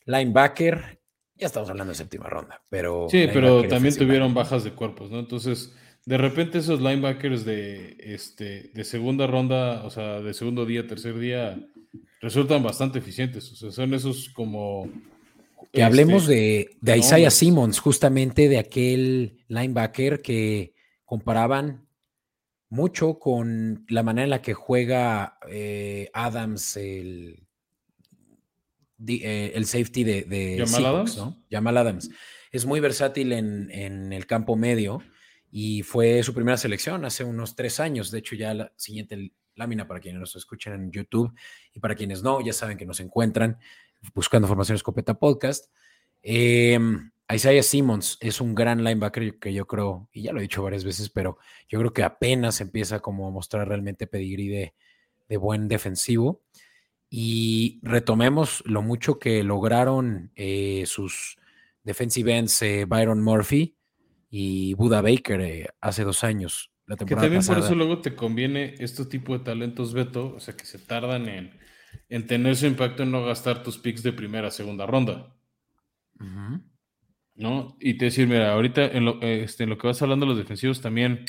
[0.06, 1.00] Linebacker,
[1.34, 3.08] ya estamos hablando de séptima ronda, pero.
[3.10, 5.18] Sí, pero también tuvieron bajas de cuerpos, ¿no?
[5.18, 5.74] Entonces,
[6.06, 11.18] de repente esos linebackers de, este, de segunda ronda, o sea, de segundo día, tercer
[11.18, 11.58] día,
[12.20, 13.52] resultan bastante eficientes.
[13.52, 14.88] O sea, son esos como...
[15.72, 21.86] Que hablemos este, de, de Isaiah Simmons, justamente de aquel linebacker que comparaban
[22.68, 27.45] mucho con la manera en la que juega eh, Adams, el,
[29.06, 31.16] eh, el safety de, de Adams?
[31.16, 31.42] ¿no?
[31.50, 32.10] Jamal Adams.
[32.50, 35.02] Es muy versátil en, en el campo medio
[35.50, 38.10] y fue su primera selección hace unos tres años.
[38.10, 41.32] De hecho, ya la siguiente lámina para quienes nos escuchen en YouTube
[41.72, 43.58] y para quienes no, ya saben que nos encuentran
[44.14, 45.72] buscando Formación Escopeta Podcast.
[46.22, 50.62] Em, Isaiah Simmons es un gran linebacker que yo creo, y ya lo he dicho
[50.62, 54.74] varias veces, pero yo creo que apenas empieza como a mostrar realmente pedigrí de,
[55.28, 56.42] de buen defensivo.
[57.08, 61.36] Y retomemos lo mucho que lograron eh, sus
[61.82, 63.76] defensive ends eh, Byron Murphy
[64.28, 66.72] y Buda Baker eh, hace dos años.
[66.86, 70.56] La que también por eso luego te conviene este tipo de talentos, Beto, o sea,
[70.56, 71.58] que se tardan en,
[72.08, 75.34] en tener su impacto en no gastar tus picks de primera, segunda ronda.
[77.34, 77.76] ¿No?
[77.80, 80.38] Y te decir, mira, ahorita en lo, este, en lo que vas hablando de los
[80.38, 81.24] defensivos también,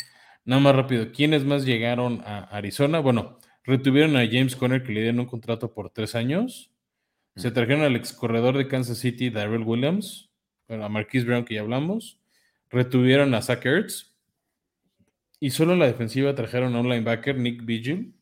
[0.46, 3.00] nada más rápido, ¿quiénes más llegaron a Arizona?
[3.00, 6.71] Bueno, retuvieron a James Conner que le dieron un contrato por tres años.
[7.36, 10.32] Se trajeron al ex corredor de Kansas City, Darrell Williams,
[10.67, 12.19] bueno, a Marquise Brown que ya hablamos.
[12.69, 14.15] Retuvieron a Zach Ertz.
[15.39, 18.15] Y solo en la defensiva trajeron a un linebacker, Nick Vigil.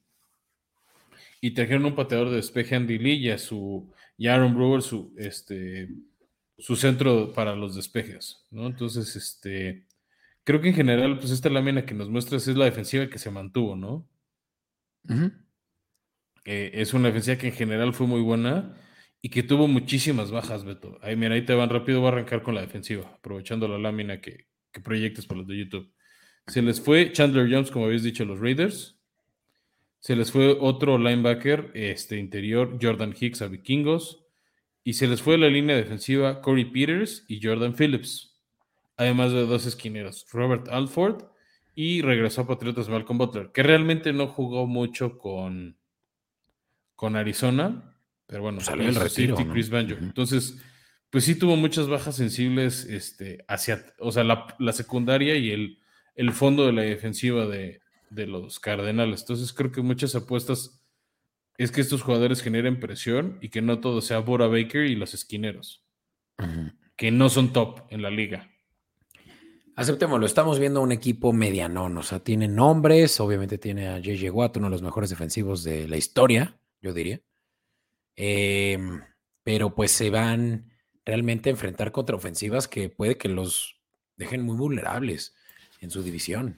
[1.40, 5.14] Y trajeron un pateador de despeje, Andy Lee, y a su y Aaron Brewer, su,
[5.18, 5.90] este,
[6.58, 8.46] su centro para los despejes.
[8.50, 8.66] ¿no?
[8.66, 9.86] Entonces, este,
[10.44, 13.32] creo que en general, pues esta lámina que nos muestras es la defensiva que se
[13.32, 14.08] mantuvo, ¿no?
[16.46, 18.78] Eh, es una defensiva que en general fue muy buena
[19.22, 21.00] y que tuvo muchísimas bajas, Beto.
[21.02, 24.22] Ahí, mira, ahí te van rápido, voy a arrancar con la defensiva, aprovechando la lámina
[24.22, 25.92] que, que proyectas para los de YouTube.
[26.48, 29.00] Se les fue Chandler Jones, como habéis dicho, los Raiders.
[30.00, 34.24] Se les fue otro linebacker, este interior, Jordan Hicks a Vikingos.
[34.84, 38.40] Y se les fue la línea defensiva Corey Peters y Jordan Phillips.
[38.98, 41.24] Además de dos esquineros, Robert Alford
[41.76, 45.78] y regresó a Patriotas Malcolm Butler, que realmente no jugó mucho con,
[46.96, 49.98] con Arizona, pero bueno, salió el retiro, Chris Banjo.
[50.00, 50.58] Entonces,
[51.10, 55.80] pues sí tuvo muchas bajas sensibles este, hacia, o sea, la, secundaria y el,
[56.16, 59.22] el, fondo de la defensiva de, de, los Cardenales.
[59.22, 60.82] Entonces, creo que muchas apuestas
[61.58, 65.14] es que estos jugadores generen presión y que no todo sea Bora Baker y los
[65.14, 65.86] esquineros,
[66.96, 68.50] que no son top en la liga.
[69.76, 74.58] Aceptémoslo, estamos viendo un equipo medianón, o sea, tiene nombres, obviamente tiene a JJ Watt,
[74.58, 77.20] uno de los mejores defensivos de la historia, yo diría.
[78.16, 79.02] Em,
[79.44, 80.72] pero pues se van
[81.04, 83.82] realmente a enfrentar contra ofensivas que puede que los
[84.16, 85.36] dejen muy vulnerables
[85.82, 86.58] en su división.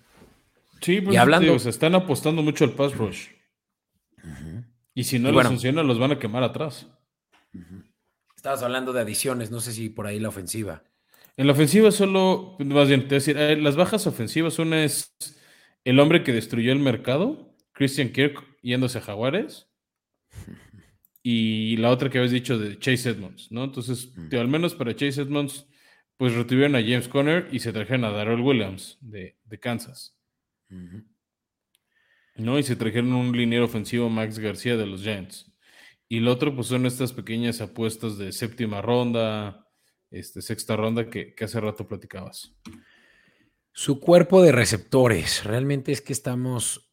[0.82, 3.30] Sí, pues y hablando, se están apostando mucho al pass rush.
[4.94, 6.88] Y si no les funciona, los van a quemar atrás.
[8.36, 10.84] Estabas hablando de adiciones, no sé si por ahí la ofensiva.
[11.38, 15.16] En la ofensiva solo, más bien, te decir, eh, las bajas ofensivas, una es
[15.84, 19.70] el hombre que destruyó el mercado, Christian Kirk yéndose a Jaguares,
[21.22, 23.64] y la otra que habéis dicho de Chase Edmonds, ¿no?
[23.64, 24.36] Entonces, mm.
[24.36, 25.68] al menos para Chase Edmonds,
[26.18, 30.18] pues retuvieron a James Conner y se trajeron a Darrell Williams de, Kansas.
[32.36, 32.58] ¿No?
[32.58, 35.52] Y se trajeron un liniero ofensivo Max García de los Giants.
[36.10, 39.67] Y el otro, pues son estas pequeñas apuestas de séptima ronda,
[40.12, 42.56] este, sexta ronda que, hace rato platicabas.
[43.72, 46.92] Su cuerpo de receptores, realmente es que estamos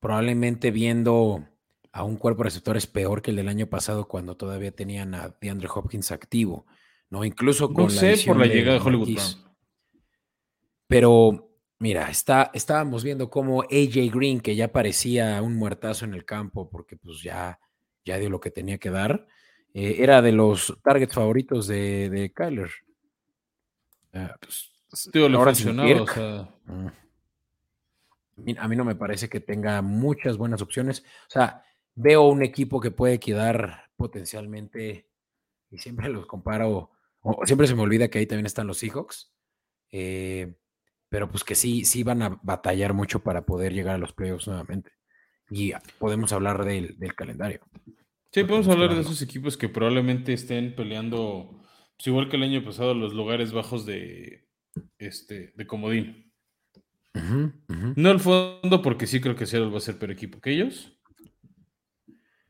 [0.00, 1.48] probablemente viendo
[1.92, 5.36] a un cuerpo de receptores peor que el del año pasado cuando todavía tenían a
[5.40, 6.66] DeAndre Hopkins activo,
[7.08, 7.24] ¿no?
[7.24, 9.56] Incluso con no sé por la llegada de Hollywood Brown.
[10.88, 16.24] Pero mira, está, estábamos viendo cómo AJ Green, que ya parecía un muertazo en el
[16.24, 17.60] campo porque pues ya,
[18.04, 19.26] ya dio lo que tenía que dar,
[19.74, 22.70] eh, era de los targets favoritos de, de Kyler.
[24.12, 24.70] Ah, pues,
[26.64, 26.86] mm.
[28.58, 31.04] A mí no me parece que tenga muchas buenas opciones.
[31.26, 35.08] O sea, veo un equipo que puede quedar potencialmente,
[35.70, 39.32] y siempre los comparo, o siempre se me olvida que ahí también están los Seahawks,
[39.90, 40.54] eh,
[41.08, 44.46] pero pues que sí, sí van a batallar mucho para poder llegar a los playoffs
[44.46, 44.92] nuevamente.
[45.50, 47.60] Y podemos hablar del calendario.
[48.34, 51.62] Sí, podemos hablar de esos equipos que probablemente estén peleando,
[51.96, 54.48] pues igual que el año pasado, los lugares bajos de,
[54.98, 56.32] este, de comodín.
[57.12, 60.98] No el fondo, porque sí creo que Seattle va a ser peor equipo que ellos.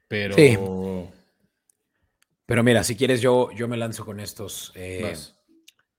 [0.09, 0.35] Pero.
[0.37, 0.57] Sí.
[2.47, 5.15] Pero mira, si quieres, yo, yo me lanzo con estos eh,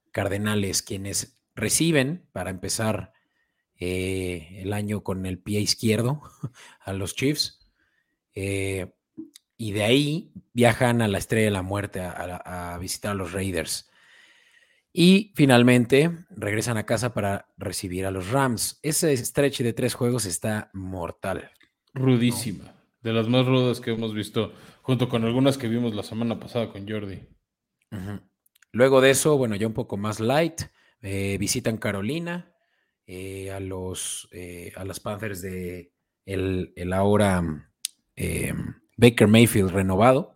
[0.10, 3.14] cardenales, quienes reciben, para empezar
[3.76, 6.24] eh, el año con el pie izquierdo,
[6.80, 7.60] a los Chiefs.
[8.34, 8.92] Eh,
[9.58, 13.90] y de ahí viajan a la Estrella de la Muerte a, visitar a los Raiders.
[14.92, 18.80] Y finalmente regresan a casa para recibir a los Rams.
[18.82, 21.52] Ese stretch de tres juegos está mortal.
[21.94, 22.74] Rudísima.
[23.02, 26.72] De las más rudas que hemos visto, junto con algunas que vimos la semana pasada
[26.72, 27.20] con Jordi.
[28.72, 30.62] Luego de eso, bueno, ya un poco más light,
[31.02, 32.54] eh, visitan Carolina,
[33.06, 35.92] eh, a los eh, a las Panthers de
[36.26, 37.72] el, el ahora
[38.98, 40.34] Baker Mayfield renovado.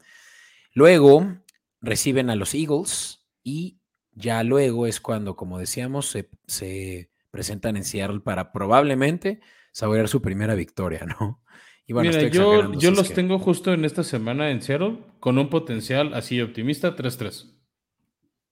[0.73, 1.37] Luego
[1.81, 3.77] reciben a los Eagles y
[4.11, 9.39] Ya luego es cuando, como decíamos, se, se presentan en Seattle para probablemente
[9.71, 11.41] saborear su primera victoria, ¿no?
[11.85, 15.49] Y bueno, Mira, yo, yo los tengo justo en esta semana en Seattle con un
[15.49, 17.55] potencial así optimista 3-3.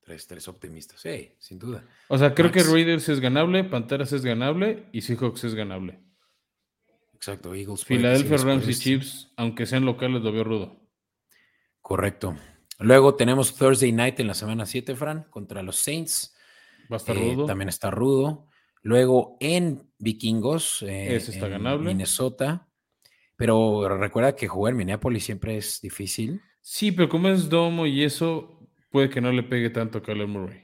[0.07, 1.83] 3-3 optimistas, sí, sin duda.
[2.07, 5.99] O sea, creo que Raiders es ganable, Panteras es ganable y Seahawks es ganable.
[7.17, 7.83] Exacto, Eagles.
[7.83, 10.79] Philadelphia Rams y Chiefs, aunque sean locales, lo veo rudo.
[11.81, 12.37] Correcto.
[12.79, 16.35] Luego tenemos Thursday Night en la semana 7, Fran, contra los Saints.
[16.91, 17.45] Va a estar eh, rudo.
[17.47, 18.47] También está rudo.
[18.83, 21.87] Luego en Vikingos, eh, está ganable.
[21.87, 22.67] Minnesota.
[23.35, 26.39] Pero recuerda que jugar en Minneapolis siempre es difícil.
[26.61, 28.59] Sí, pero como es domo y eso,
[28.91, 30.61] puede que no le pegue tanto a Kyler Murray.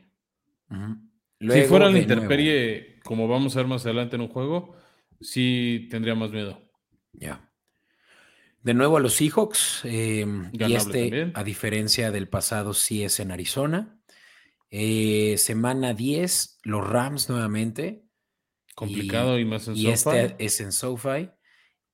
[1.40, 4.76] si fuera la interperie, como vamos a ver más adelante en un juego,
[5.24, 6.62] sí tendría más miedo.
[7.14, 7.50] Ya.
[8.62, 9.82] De nuevo a los Seahawks.
[9.84, 14.00] Em, y este, a diferencia del pasado, sí es en Arizona.
[14.70, 18.06] Eh, semana 10, los Rams nuevamente.
[18.76, 21.30] Complicado y, más en y este es en SoFi.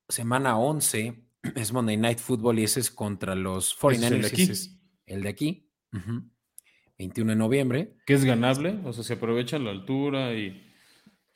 [0.08, 1.24] Semana 11
[1.56, 4.80] es Monday Night Football y ese es contra los 49ers.
[5.08, 5.70] el de aquí.
[7.00, 7.96] 21 de noviembre.
[8.06, 10.69] Que es ganable, o sea, se aprovechan la altura y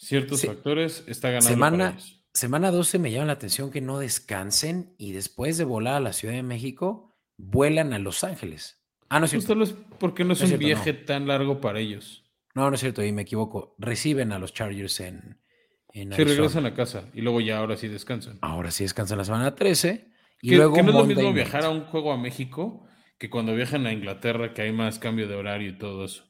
[0.05, 1.49] ciertos factores, está ganando.
[1.49, 1.97] Semana,
[2.33, 6.13] semana 12 me llama la atención que no descansen y después de volar a la
[6.13, 8.83] Ciudad de México, vuelan a Los Ángeles.
[9.09, 9.61] Ah, no es cierto.
[9.61, 12.23] es porque no es, un viaje tan largo para ellos.
[12.55, 13.75] No, no es cierto, ahí me equivoco.
[13.77, 15.39] Reciben a los Chargers en,
[15.89, 18.39] en Sí, regresan a casa y luego ya ahora sí descansan.
[18.41, 20.11] Ahora sí descansan la semana 13.
[20.41, 22.87] Y que, luego que no es lo mismo viajar a un juego a México
[23.17, 26.25] que cuando viajan a Inglaterra, que hay más cambio de horario y todo eso.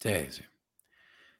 [0.00, 0.42] Sí, sí.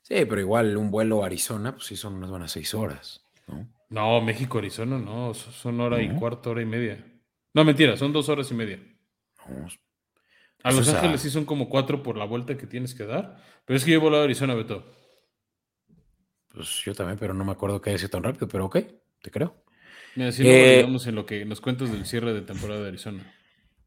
[0.07, 3.67] Sí, pero igual un vuelo a Arizona, pues sí son unas buenas seis horas, ¿no?
[3.89, 7.05] No, México-Arizona no, son hora y cuarto, hora y media.
[7.53, 8.79] No, mentira, son dos horas y media.
[10.63, 13.77] a Los Ángeles sí son como cuatro por la vuelta que tienes que dar, pero
[13.77, 14.89] es que yo he volado a Arizona, Beto.
[16.55, 18.79] Pues yo también, pero no me acuerdo que haya sido tan rápido, pero ok,
[19.23, 19.57] te creo.
[20.15, 23.35] Mira, si eh, en lo que nos cuentas del cierre de temporada de Arizona.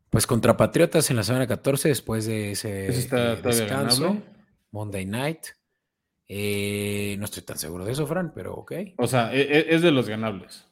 [0.10, 4.18] Pues contra Patriotas en la semana 14, después de ese eh, descanso,
[4.72, 5.59] Monday Night.
[6.32, 8.72] Eh, no estoy tan seguro de eso, Fran, pero ok.
[8.98, 10.68] O sea, e, e, es de los ganables.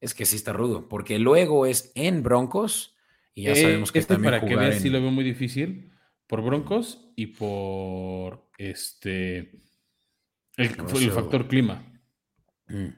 [0.00, 2.96] Es que sí está rudo, porque luego es en Broncos
[3.32, 5.92] y ya eh, sabemos que este también para que veas sí lo veo muy difícil
[6.26, 9.62] por Broncos y por este
[10.56, 10.70] el,
[11.12, 12.02] factor clima.
[12.66, 12.88] Mm.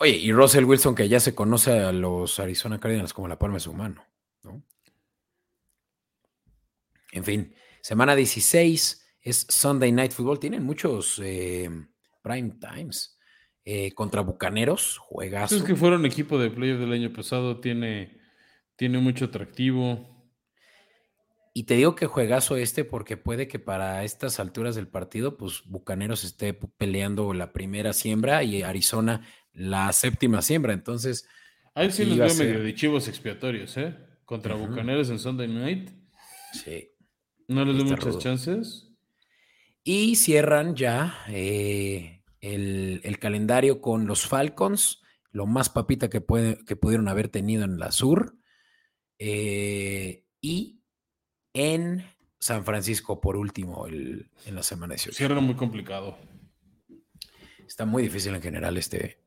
[0.00, 3.56] Oye, y Russell Wilson que ya se conoce a los Arizona Cardinals como la palma
[3.56, 4.04] de su mano,
[4.42, 4.62] ¿no?
[7.12, 10.40] En fin, semana 16 es Sunday Night Football.
[10.40, 11.70] Tienen muchos eh,
[12.22, 13.18] prime times.
[13.70, 15.52] Eh, contra Bucaneros, juegas.
[15.52, 18.18] Es que fueron equipo de playoff del año pasado, tiene,
[18.76, 20.08] tiene mucho atractivo.
[21.52, 25.64] Y te digo que juegazo este porque puede que para estas alturas del partido, pues
[25.66, 30.72] Bucaneros esté peleando la primera siembra y Arizona la séptima siembra.
[30.72, 31.28] Entonces.
[31.74, 33.94] Ahí sí los veo medio de chivos expiatorios, ¿eh?
[34.24, 35.90] Contra Bucaneros en Sunday Night.
[36.54, 36.88] Sí.
[37.48, 38.87] No les doy muchas chances.
[39.90, 46.76] Y cierran ya eh, el, calendario con los Falcons, lo más papita que, puede, que
[46.76, 48.36] pudieron haber tenido en la sur.
[49.18, 50.82] Eh, y
[51.54, 52.04] en
[52.38, 55.16] San Francisco, por último, en la semana 18.
[55.16, 56.18] Cierran muy complicado.
[57.66, 59.22] Está muy difícil en general este,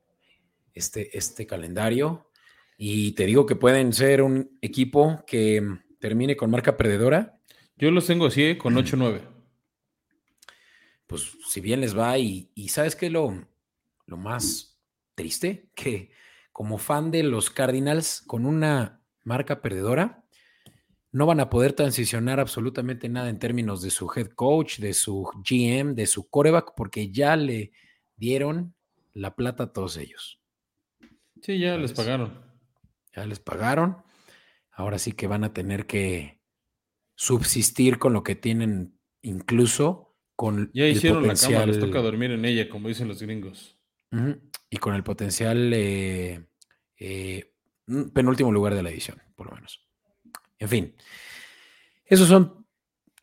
[0.76, 2.30] este, este calendario.
[2.78, 5.68] Y te digo que pueden ser un equipo que
[6.00, 7.42] termine con marca perdedora
[7.82, 8.58] yo los tengo así, ¿eh?
[8.60, 9.22] con 8-9.
[11.12, 13.46] Pues si bien les va, y, ¿sabes qué es lo,
[14.06, 14.80] lo más
[15.14, 15.70] triste?
[15.76, 16.10] Que
[16.54, 20.24] como fan de los Cardinals, con una marca perdedora,
[21.12, 25.30] no van a poder transicionar absolutamente nada en términos de su head coach, de su
[25.44, 27.74] GM, de su coreback, porque ya le
[28.16, 28.74] dieron
[29.12, 30.40] la plata a todos ellos.
[31.42, 32.42] Sí, ya les pagaron.
[33.14, 33.98] Ya les pagaron.
[34.72, 36.40] Ahora sí que van a tener que
[37.16, 40.11] subsistir con lo que tienen, incluso
[40.42, 43.78] con ya hicieron la cama, les toca dormir en ella, como dicen los gringos.
[44.72, 46.48] Y con el potencial eh,
[46.98, 47.54] eh,
[48.12, 49.88] penúltimo lugar de la edición, por lo menos.
[50.58, 50.96] En fin,
[52.06, 52.66] esos son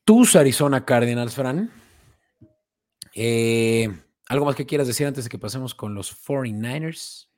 [0.05, 1.73] tus Arizona Cardinals, Fran.
[3.17, 3.89] Eh,
[4.29, 7.31] ¿Algo más que quieras decir antes de que pasemos con los 49ers?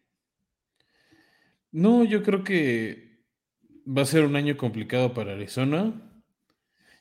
[1.73, 3.25] No, yo creo que
[3.89, 6.10] va a ser un año complicado para Arizona.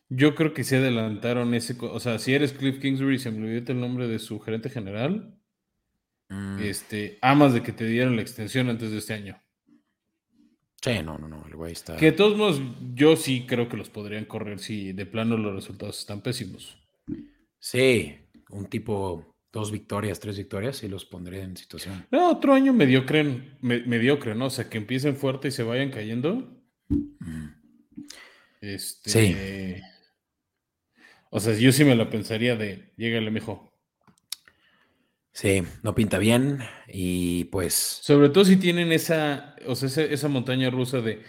[0.09, 1.75] Yo creo que se adelantaron ese.
[1.79, 5.39] O sea, si eres Cliff Kingsbury, se me olvidó el nombre de su gerente general.
[6.29, 6.59] Mm.
[6.59, 9.41] Este, amas de que te dieran la extensión antes de este año.
[10.81, 11.97] Sí, no, no, no, el güey está.
[11.97, 12.61] Que de todos modos,
[12.93, 16.77] yo sí creo que los podrían correr si de plano los resultados están pésimos.
[17.59, 18.15] Sí,
[18.49, 22.05] un tipo, dos victorias, tres victorias, y los pondré en situación.
[22.11, 24.45] No, otro año mediocre, mediocre, ¿no?
[24.45, 26.49] O sea, que empiecen fuerte y se vayan cayendo.
[28.61, 29.09] Este.
[29.09, 29.35] Sí.
[31.29, 33.69] O sea, yo sí me la pensaría de, llégale, mejor.
[35.31, 37.73] Sí, no pinta bien y pues...
[37.73, 41.23] Sobre todo si tienen esa, o sea, esa, montaña rusa de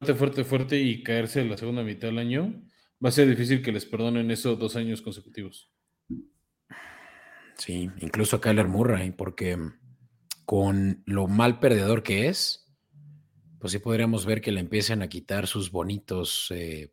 [0.00, 2.62] fuerte, fuerte, fuerte y caerse en la segunda mitad del año,
[3.04, 5.70] va a ser difícil que les perdonen eso dos años consecutivos.
[7.58, 9.58] Sí, incluso a Kyler Murray, porque
[10.46, 12.74] con lo mal perdedor que es,
[13.60, 16.92] pues sí podríamos ver que le empiecen a quitar sus bonitos, eh,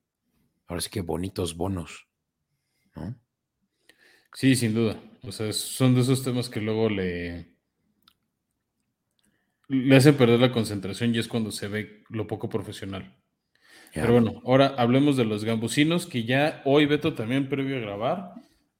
[0.67, 2.08] ahora sí que bonitos bonos,
[2.95, 3.15] ¿no?
[4.33, 4.99] Sí, sin duda.
[5.23, 7.47] O sea, son de esos temas que luego le,
[9.67, 13.15] le hacen perder la concentración y es cuando se ve lo poco profesional.
[13.93, 18.33] Pero bueno, ahora hablemos de los gambusinos que ya hoy, Beto, también previo a grabar,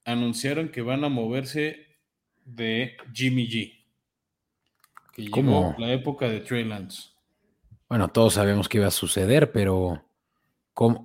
[0.05, 1.87] anunciaron que van a moverse
[2.45, 3.85] de Jimmy G.
[5.13, 7.09] Que llegó la época de Trey Lance.
[7.87, 10.05] Bueno, todos sabemos que iba a suceder, pero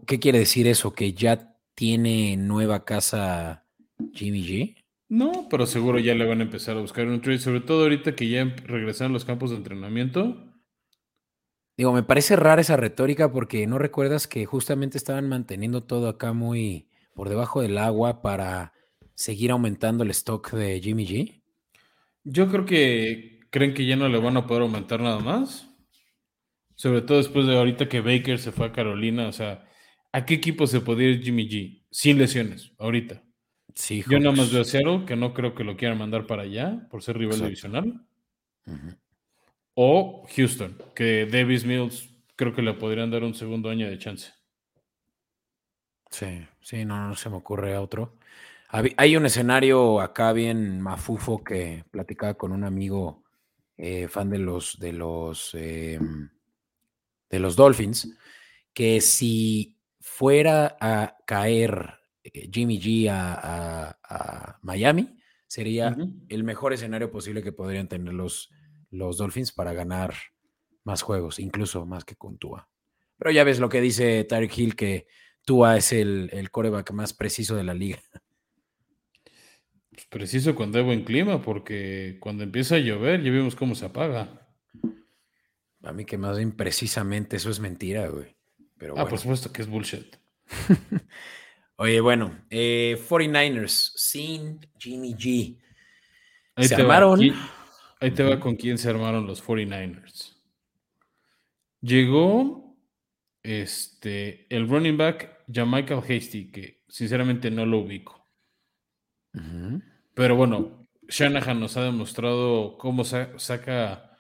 [0.07, 0.93] ¿qué quiere decir eso?
[0.93, 3.65] ¿Que ya tiene nueva casa
[4.13, 4.85] Jimmy G?
[5.09, 8.15] No, pero seguro ya le van a empezar a buscar un trade, sobre todo ahorita
[8.15, 10.37] que ya regresaron los campos de entrenamiento.
[11.77, 16.33] Digo, me parece rara esa retórica porque no recuerdas que justamente estaban manteniendo todo acá
[16.33, 18.73] muy por debajo del agua para
[19.15, 21.43] seguir aumentando el stock de Jimmy G.
[22.25, 25.69] Yo creo que creen que ya no le van a poder aumentar nada más.
[26.77, 29.29] Sobre todo después de ahorita que Baker se fue a Carolina.
[29.29, 29.69] O sea,
[30.15, 31.83] ¿a qué equipo se podría ir Jimmy G?
[31.91, 33.21] Sin lesiones, ahorita.
[34.09, 36.87] Yo nada más veo a Seattle, que no creo que lo quieran mandar para allá
[36.89, 38.07] por ser rival divisional.
[39.75, 44.33] O Houston, que Davis Mills creo que le podrían dar un segundo año de chance.
[46.11, 48.17] Sí, sí, no, no se me ocurre otro.
[48.97, 53.25] Hay un escenario acá bien mafufo que platicaba con un amigo
[53.77, 56.29] eh, fan de los de los em,
[57.29, 58.17] de los Dolphins,
[58.73, 59.74] que si
[60.05, 65.97] fuera a caer eh, Jimmy G a, Miami, sería
[66.29, 68.51] el mejor escenario posible que podrían tener los,
[68.91, 70.15] los Dolphins para ganar
[70.85, 72.69] más juegos, incluso más que con Tua.
[73.17, 75.07] Pero ya ves lo que dice Tarek Hill, que
[75.45, 78.03] Tua es el, el coreback más preciso de la liga.
[79.91, 83.87] Pues preciso cuando hay buen clima, porque cuando empieza a llover ya vemos cómo se
[83.87, 84.55] apaga.
[85.83, 88.34] A mí que más bien precisamente eso es mentira, güey.
[88.85, 90.15] Pero ah, por supuesto que es bullshit.
[91.77, 95.59] Oye, bueno, 49ers eh, sin Jimmy G.
[96.55, 97.19] Ahí se armaron.
[97.99, 100.37] ahí te va con quién se armaron los 49ers.
[101.81, 102.77] Llegó
[103.43, 108.29] este, el running back Michael Hasty, que sinceramente no lo ubico.
[110.13, 114.14] Pero bueno, Shanahan nos ha demostrado cómo saca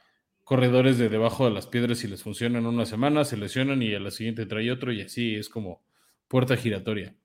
[0.45, 4.01] corredores de debajo de las piedras y les funcionan una semana, se lesionan y a
[4.01, 5.82] la siguiente trae otro y así es como
[6.28, 7.16] puerta giratoria.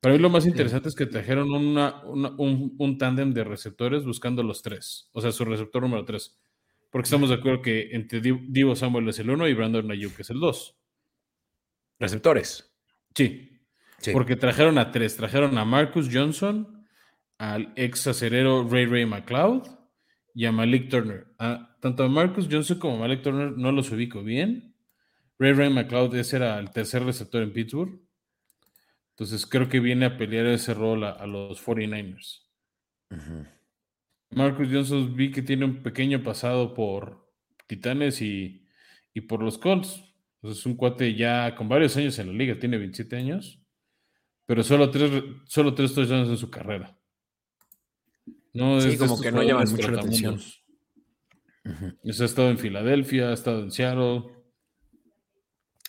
[0.00, 4.62] Para mí lo más interesante es que trajeron un, un tándem de receptores buscando los
[4.62, 6.40] tres, o sea, su receptor número tres.
[6.90, 10.30] Porque estamos de acuerdo que entre Divo Samuel es el uno y Brandon Ayuk es
[10.30, 10.76] el dos.
[12.00, 12.74] ¿Receptores?
[13.14, 13.60] Sí.
[14.12, 15.16] Porque trajeron a tres.
[15.16, 16.84] Trajeron a Marcus Johnson,
[17.38, 19.79] al ex acerero Ray Ray McLeod
[20.34, 21.26] y a Malik Turner.
[21.80, 24.74] tanto a Marcus Johnson como a Malik Turner no los ubico bien.
[25.38, 28.00] Ray Ray McLeod ese era el tercer receptor en Pittsburgh.
[29.10, 32.46] Entonces creo que viene a pelear ese rol a, los 49ers.
[34.30, 37.28] Marcus Johnson vi que tiene un pequeño pasado por
[37.66, 38.66] Titanes y,
[39.28, 40.02] por los Colts.
[40.42, 43.60] es un cuate ya con varios años en la liga, tiene 27 años,
[44.46, 45.10] pero solo tres,
[45.46, 46.99] solo tres touchdowns en su carrera.
[48.52, 50.40] No, sí, como que no llaman mucho la atención.
[51.64, 54.24] ha estado en Filadelfia, ha estado en Seattle.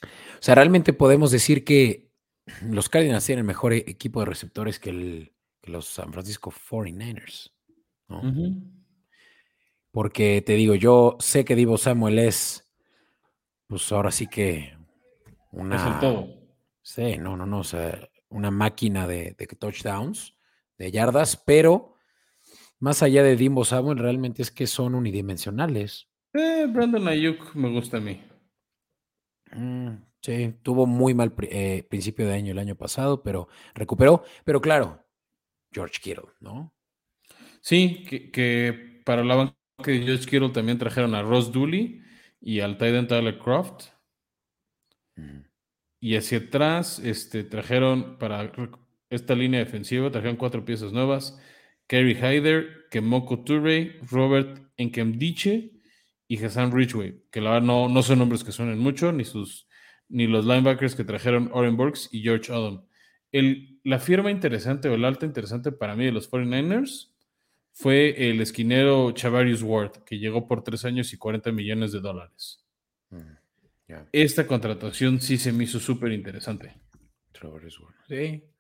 [0.01, 2.11] O sea, realmente podemos decir que
[2.67, 5.31] los Cardinals tienen el mejor equipo de receptores que,
[5.63, 7.51] los San Francisco 49ers.
[9.91, 12.67] Porque te digo, yo sé que Divo Samuel es,
[13.67, 14.75] pues ahora sí que
[15.51, 15.99] una.
[15.99, 16.27] todo.
[16.81, 17.59] Sí, no, no, no.
[17.59, 20.35] O sea, una máquina de, touchdowns,
[20.77, 21.95] de yardas, pero
[22.81, 26.09] más allá de Dimbo Samuel, realmente es que son unidimensionales.
[26.33, 28.21] Eh, Brandon Ayuk me gusta a mí.
[29.53, 34.23] Mm, Sí, tuvo muy mal eh, principio de año el año pasado, pero recuperó.
[34.45, 35.03] Pero claro,
[35.73, 36.75] George Kittle, ¿no?
[37.61, 42.03] Sí, que, para la banca de George Kittle también trajeron a Ross Dooley
[42.39, 43.87] y al Titan Tyler Croft.
[45.99, 48.51] Y hacia atrás este, trajeron para
[49.09, 51.39] esta línea defensiva, trajeron cuatro piezas nuevas.
[51.91, 55.73] Kerry Hyder, Kemoko Toure, Robert Enkemdiche
[56.25, 59.67] y Hassan Ridgway, que la verdad no, no son nombres que suenen mucho, ni, sus,
[60.07, 62.85] ni los linebackers que trajeron Oren Burks y George Adam.
[63.33, 67.11] El, la firma interesante o el alta interesante para mí de los 49ers
[67.73, 72.65] fue el esquinero Chavarius Ward, que llegó por tres años y 40 millones de dólares.
[73.09, 73.95] Mm.
[74.13, 76.73] Esta contratación sí se me hizo súper interesante.
[77.33, 77.95] Chavarius Ward.
[78.07, 78.50] Sí.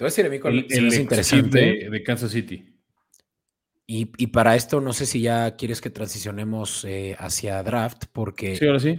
[0.00, 1.58] Te voy a decir a mí cuál El, el ex interesante.
[1.60, 2.74] de, de Kansas City.
[3.86, 8.56] Y, y para esto, no sé si ya quieres que transicionemos eh, hacia draft, porque
[8.56, 8.98] Sí, ahora sí.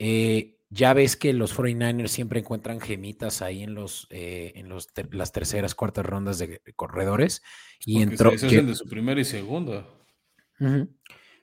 [0.00, 4.88] eh, ya ves que los 49ers siempre encuentran gemitas ahí en los eh, en los
[5.12, 7.40] las terceras, cuartas rondas de corredores.
[7.84, 8.36] Y Porque entró.
[8.36, 9.86] se que- de su primera y segunda.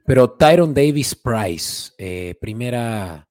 [0.05, 3.29] Pero Tyron Davis Price, eh, primera,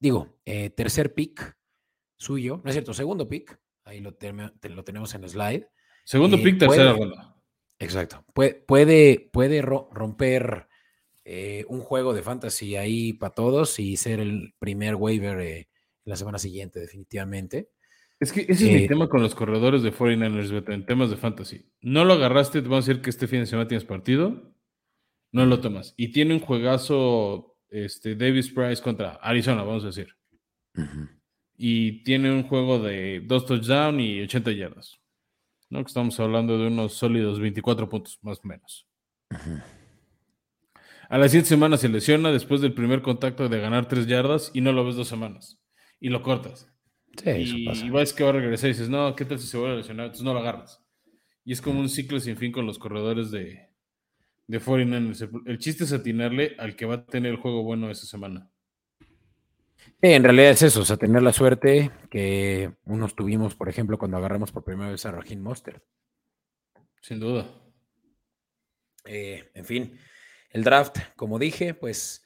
[0.00, 1.54] digo, eh, tercer pick
[2.16, 5.66] suyo, no es cierto, segundo pick, ahí lo, teme- te- lo tenemos en slide.
[6.04, 7.34] Segundo Eh, pick, tercera ronda.
[7.78, 8.24] Exacto.
[8.34, 10.66] Puede, puede, puede ro- romper
[11.24, 15.68] eh, un juego de fantasy ahí para todos y ser el primer waiver eh,
[16.04, 17.70] la semana siguiente, definitivamente.
[18.20, 21.16] Es que ese es mi tema con los corredores de 49ers, Beto, en temas de
[21.16, 21.68] fantasy.
[21.82, 24.54] No lo agarraste, te vamos a decir que este fin de semana tienes partido,
[25.32, 25.92] no lo tomas.
[25.98, 30.08] Y tiene un juegazo este, Davis Price contra Arizona, vamos a decir.
[31.56, 34.98] Y tiene un juego de dos touchdowns y 80 yardas.
[35.70, 35.80] ¿no?
[35.82, 38.86] Que estamos hablando de unos sólidos 24 puntos, más o menos.
[41.08, 44.60] A las 7 semanas se lesiona después del primer contacto de ganar 3 yardas y
[44.60, 45.60] no lo ves dos semanas.
[46.00, 46.70] Y lo cortas.
[47.16, 47.86] Sí, eso y, pasa.
[47.86, 49.78] y ves que va a regresar y dices, no, ¿qué tal si se vuelve a
[49.78, 50.06] lesionar?
[50.06, 50.82] Entonces no lo agarras.
[51.44, 53.70] Y es como un ciclo sin fin con los corredores de,
[54.46, 55.22] de 49ers.
[55.22, 58.50] El, el chiste es atinarle al que va a tener el juego bueno esa semana.
[60.02, 63.98] Sí, en realidad es eso, o sea, tener la suerte que unos tuvimos, por ejemplo,
[63.98, 65.82] cuando agarramos por primera vez a Raheem Mostert.
[67.00, 67.46] Sin duda.
[69.04, 69.98] Eh, en fin,
[70.50, 72.24] el draft, como dije, pues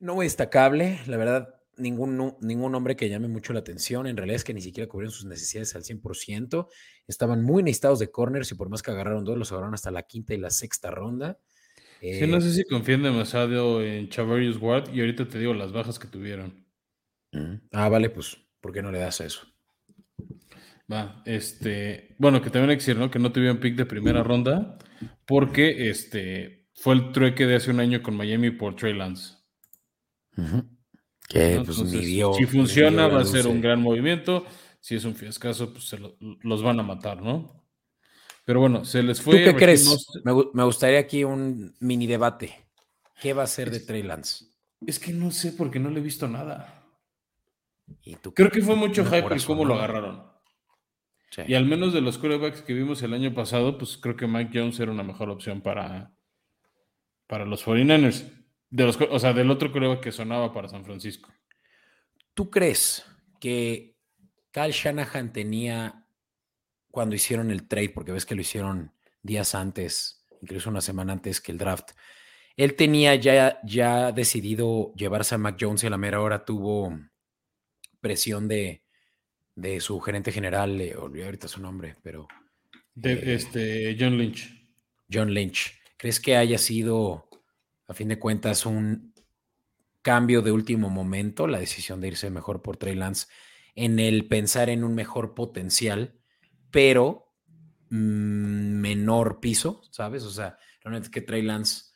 [0.00, 1.00] no muy destacable.
[1.06, 4.06] La verdad, ningún, ningún hombre que llame mucho la atención.
[4.06, 6.68] En realidad es que ni siquiera cubrieron sus necesidades al 100%.
[7.08, 10.04] Estaban muy necesitados de corners y por más que agarraron dos, los agarraron hasta la
[10.04, 11.38] quinta y la sexta ronda.
[12.10, 15.72] Sí, no Eh, sé si confían demasiado en Chavarius Ward y ahorita te digo las
[15.72, 16.66] bajas que tuvieron.
[17.72, 19.46] Ah, vale, pues, ¿por qué no le das a eso?
[20.90, 23.10] Va, este, bueno, que también hay que decir, ¿no?
[23.10, 24.78] Que no tuvieron pick de primera ronda
[25.26, 29.34] porque este fue el trueque de hace un año con Miami por Trey Lance.
[31.28, 31.64] Que ¿no?
[31.64, 32.32] pues ni Entonces, dio.
[32.34, 34.46] si ni funciona, va a ser un gran movimiento.
[34.80, 37.66] Si es un fiascazo, pues se lo- los van a matar, ¿no?
[38.46, 39.38] Pero bueno, se les ¿Tú fue.
[39.40, 40.06] qué Raheem crees?
[40.24, 42.54] Me, me gustaría aquí un mini debate.
[43.20, 44.46] ¿Qué va a ser de Trey Lance?
[44.86, 46.77] Es que no sé porque no le he visto nada.
[48.02, 50.26] ¿Y tú Creo que fue mucho hype y cómo lo agarraron.
[51.30, 51.42] Sí.
[51.46, 54.58] Y al menos de los quarterbacks que vimos el año pasado, pues creo que Mike
[54.58, 56.12] Jones era una mejor opción para,
[57.26, 58.32] para los 49ers.
[58.70, 61.32] De los, o sea, del otro quarterback que sonaba para San Francisco.
[62.34, 63.04] ¿Tú crees
[63.40, 63.96] que
[64.50, 66.04] Kyle Shanahan tenía,
[66.90, 71.40] cuando hicieron el trade, porque ves que lo hicieron días antes, incluso una semana antes
[71.40, 71.90] que el draft,
[72.56, 76.98] él tenía ya, ya decidido llevarse a Mac Jones y a la mera hora tuvo
[78.00, 78.82] presión de,
[79.54, 82.28] de su gerente general, eh, olvidé ahorita su nombre, pero
[82.94, 83.34] De, Eh.
[83.34, 84.50] este, John Lynch.
[85.12, 85.80] John Lynch.
[85.96, 87.28] ¿Crees que haya sido,
[87.88, 89.14] a fin de cuentas, un
[90.02, 93.26] cambio de último momento, la decisión de irse mejor por Trey Lance,
[93.74, 96.18] en el pensar en un mejor potencial,
[96.70, 97.34] pero
[97.90, 100.22] mm, menor piso, ¿sabes?
[100.24, 101.92] O sea, realmente que Trey Lance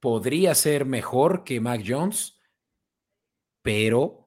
[0.00, 2.40] podría ser mejor que Mac Jones,
[3.62, 4.19] pero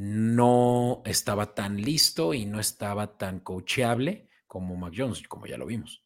[0.00, 5.66] no estaba tan listo y no estaba tan coachable como Mac Jones, como ya lo
[5.66, 6.04] vimos.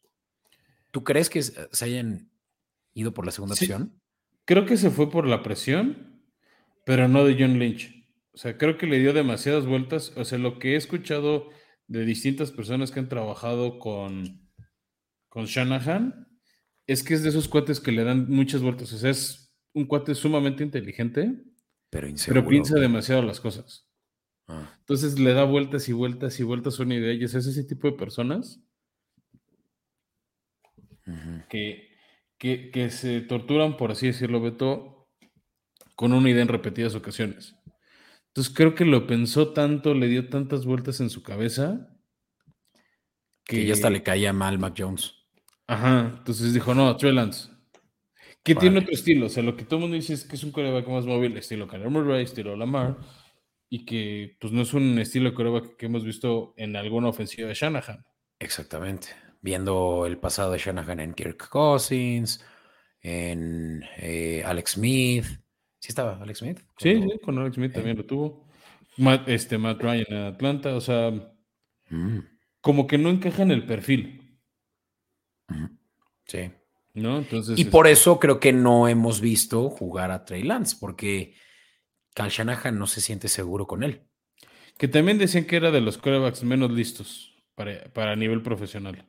[0.93, 2.31] ¿Tú crees que se hayan
[2.95, 3.67] ido por la segunda Sí.
[3.67, 4.01] opción?
[4.47, 6.23] Creo que se fue por la presión,
[6.87, 8.09] pero no de John Lynch.
[8.33, 10.15] O sea, creo que le dio demasiadas vueltas.
[10.17, 11.51] O sea, lo que he escuchado
[11.87, 14.49] de distintas personas que han trabajado con,
[15.29, 16.29] con Shanahan
[16.87, 18.91] es que es de esos cuates que le dan muchas vueltas.
[18.95, 21.45] O sea, es un cuate sumamente inteligente,
[21.93, 22.43] Pero inseguro.
[22.43, 23.87] pero piensa demasiado las cosas.
[24.49, 27.13] Ah, Entonces le da vueltas y vueltas y vueltas a una idea.
[27.15, 28.61] Y es ese tipo de personas
[31.49, 31.89] que,
[32.39, 35.09] que, que se torturan, por así decirlo, Beto,
[35.97, 37.57] con una idea en repetidas ocasiones.
[38.29, 41.89] Entonces creo que lo pensó tanto, le dio tantas vueltas en su cabeza
[43.45, 45.15] Que ya hasta le caía mal Mac Jones.
[45.67, 47.51] Ajá, entonces dijo, no, Trey Lance.
[48.45, 50.43] Que tiene otro estilo, o sea, lo que todo el mundo dice es que es
[50.43, 52.99] un coreback más móvil, estilo Kyler Murray, estilo Lamar,
[53.69, 57.49] y que pues no es un estilo de coreback que hemos visto en alguna ofensiva
[57.49, 58.05] de Shanahan.
[58.41, 59.09] Exactamente.
[59.41, 62.45] Viendo el pasado de Shanahan en Kirk Cousins,
[63.01, 65.25] en eh, Alex Smith.
[65.79, 66.61] ¿Sí estaba Alex Smith?
[66.79, 67.75] Sí, sí, con Alex Smith Eh.
[67.75, 68.49] también lo tuvo.
[68.99, 71.13] Matt, este, Matt Ryan en Atlanta, o sea,
[71.91, 72.21] Mm,
[72.63, 74.39] como que no encaja en el perfil.
[76.27, 76.51] Sí.
[76.95, 77.19] ¿No?
[77.19, 81.35] Entonces, Y por este, eso creo que no hemos visto jugar a Trey Lance, porque
[82.15, 84.07] Cal Shanahan no se siente seguro con él.
[84.79, 89.07] que también decían que era de los corebacks menos listos para, para nivel profesional.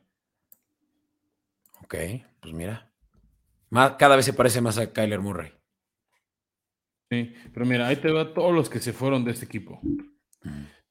[1.82, 1.94] Ok,
[2.40, 2.90] pues mira.
[3.98, 5.52] Cada vez se parece más a Kyler Murray.
[7.10, 9.80] Sí, pero mira, ahí te va todos los que se fueron de este equipo.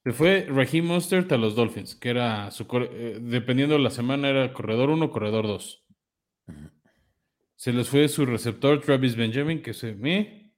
[0.04, 4.28] Se fue Raheem Mostert a los Dolphins, que era su eh, dependiendo de la semana
[4.28, 5.86] era corredor 1, corredor 2.
[6.46, 6.70] Ujú.
[7.56, 10.52] Se les fue su receptor Travis Benjamin, que se me.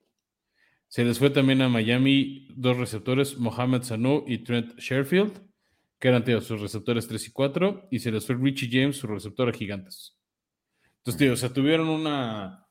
[0.89, 5.43] Se les fue también a Miami dos receptores, Mohamed Sanu y Trent Sherfield,
[5.99, 7.89] que eran tío, sus receptores 3 y 4.
[7.91, 10.17] Y se les fue Richie James, su receptor a Gigantes.
[10.99, 12.67] Entonces, tío, o sea, tuvieron una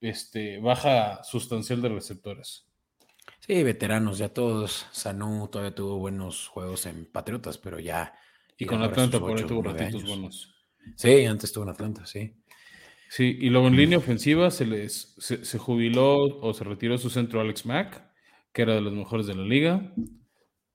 [0.00, 2.66] este, baja sustancial de receptores.
[3.40, 4.86] Sí, veteranos, ya todos.
[4.92, 8.14] Sanu todavía tuvo buenos juegos en Patriotas, pero ya.
[8.56, 10.54] Y con Atlanta por ahí tuvo ratitos buenos.
[10.96, 12.34] Sí, antes estuvo en Atlanta, sí.
[13.08, 17.08] Sí, y luego en línea ofensiva se les se, se jubiló o se retiró su
[17.08, 18.02] centro Alex Mack,
[18.52, 19.92] que era de los mejores de la liga.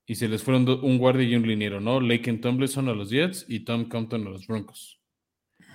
[0.06, 2.02] Y se les fueron un guardia y un liniero, ¿no?
[2.02, 5.00] Laken Tomlinson a los Jets y Tom Compton a los Broncos.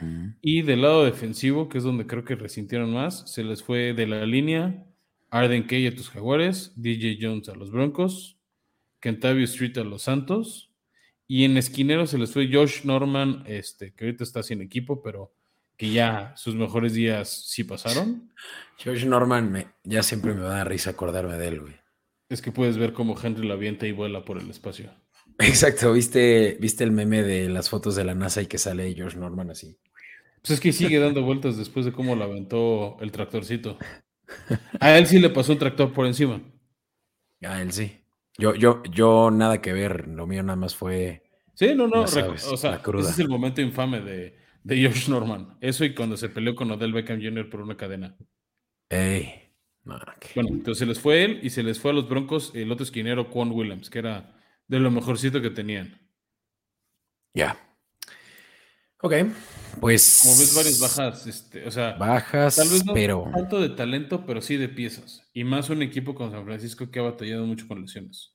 [0.03, 0.35] Ujú.
[0.43, 4.07] Y del lado defensivo, que es donde creo que resintieron más, se les fue de
[4.07, 4.85] la línea
[5.31, 8.39] Arden Key a tus Jaguares, DJ Jones a los Broncos,
[9.01, 10.73] Kentavio Street a los Santos.
[11.27, 15.35] Y en esquinero se les fue Josh Norman, este, que ahorita está sin equipo, pero
[15.79, 18.31] que ya sus mejores días sí pasaron.
[18.77, 21.75] George Norman, me- ya siempre me da risa acordarme de él, güey.
[22.29, 24.91] Es que puedes ver cómo Henry la avienta y vuela por el espacio.
[25.39, 29.17] Exacto, ¿viste, ¿viste el meme de las fotos de la NASA y que sale George
[29.17, 29.79] Norman así?
[30.43, 33.79] Pues es que sigue dando vueltas después de cómo la aventó el tractorcito.
[34.81, 36.41] A él sí le pasó un tractor por encima.
[37.43, 38.01] A él sí.
[38.37, 41.23] Yo, yo, yo nada que ver, lo mío nada más fue.
[41.55, 42.07] Sí, no, no.
[42.07, 44.37] Sabes, o sea, ese es el momento infame de,
[44.69, 45.57] de Josh Norman.
[45.63, 47.49] Eso y cuando se peleó con Odell Beckham Jr.
[47.49, 48.15] por una cadena.
[48.91, 49.55] Ey,
[49.85, 49.99] no,
[50.35, 52.85] Bueno, entonces se les fue él y se les fue a los Broncos el otro
[52.85, 55.99] esquinero, Quan Williams, que era de lo mejorcito que tenían.
[57.35, 57.59] ya.
[59.01, 59.15] Ok,
[59.81, 60.21] pues.
[60.25, 63.31] Como ves, varias bajas, este, o sea, Bajas, tal vez no pero.
[63.33, 65.23] tanto de talento, pero sí de piezas.
[65.33, 68.35] Y más un equipo con San Francisco que ha batallado mucho con lesiones.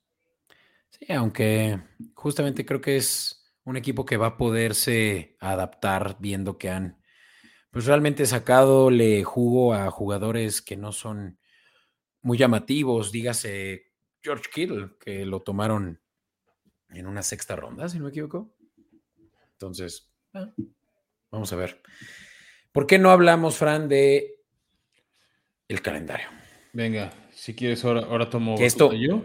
[0.89, 1.79] Sí, aunque
[2.15, 7.01] justamente creo que es un equipo que va a poderse adaptar viendo que han
[7.71, 11.39] pues realmente sacado le jugo a jugadores que no son
[12.21, 13.91] muy llamativos, dígase
[14.21, 15.99] George Kittle, que lo tomaron
[16.89, 18.55] en una sexta ronda, si no me equivoco.
[19.53, 20.53] Entonces, ah,
[21.31, 21.81] vamos a ver.
[22.71, 24.35] ¿Por qué no hablamos, Fran, de
[25.67, 26.27] el calendario?
[26.73, 29.23] Venga, si quieres, ahora, ahora tomo Que esto- yo.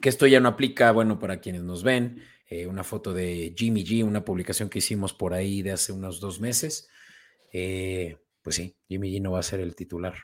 [0.00, 3.84] que esto ya no aplica, bueno, para quienes nos ven, eh, una foto de Jimmy
[3.84, 6.88] G, una publicación que hicimos por ahí de hace unos dos meses.
[7.52, 10.14] Eh, pues sí, Jimmy G no va a ser el titular.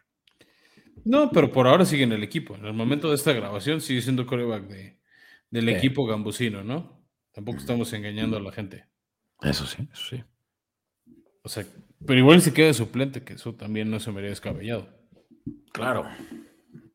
[1.05, 2.57] No, pero por ahora sigue en el equipo.
[2.57, 5.01] En el momento de esta grabación sigue siendo coreback de,
[5.51, 5.71] del Sí.
[5.71, 7.03] equipo gambusino, ¿no?
[7.33, 8.85] Tampoco estamos engañando a la gente.
[9.41, 10.23] Eso sí, eso sí.
[11.43, 11.65] O sea,
[12.05, 14.89] pero igual se queda de suplente, que eso también no se me haría descabellado.
[15.73, 16.05] Claro,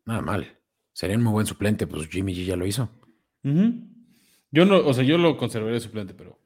[0.05, 0.59] nada mal.
[0.93, 2.89] Sería un muy buen suplente, pues Jimmy G ya lo hizo.
[4.51, 6.39] Yo no, o sea, yo lo conservaría de suplente, pero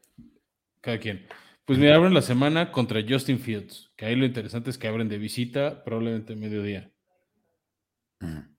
[0.82, 1.28] cada quien.
[1.66, 5.08] Pues me abren la semana contra Justin Fields, que ahí lo interesante es que abren
[5.08, 6.91] de visita probablemente mediodía.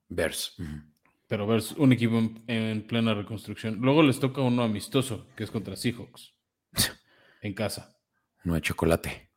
[0.09, 0.55] Bears.
[0.59, 0.91] ujú.
[1.27, 3.79] Pero ver un equipo en, en plena reconstrucción.
[3.81, 6.35] Luego les toca uno amistoso, que es contra Seahawks,
[7.43, 7.97] en casa.
[8.43, 9.31] No hay chocolate.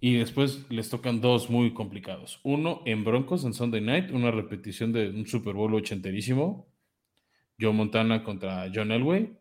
[0.00, 2.40] Y después les tocan dos muy complicados.
[2.44, 6.72] Uno en Broncos en Sunday Night, una repetición de un Super Bowl ochenterísimo.
[7.60, 9.36] Joe Montana contra John Elway.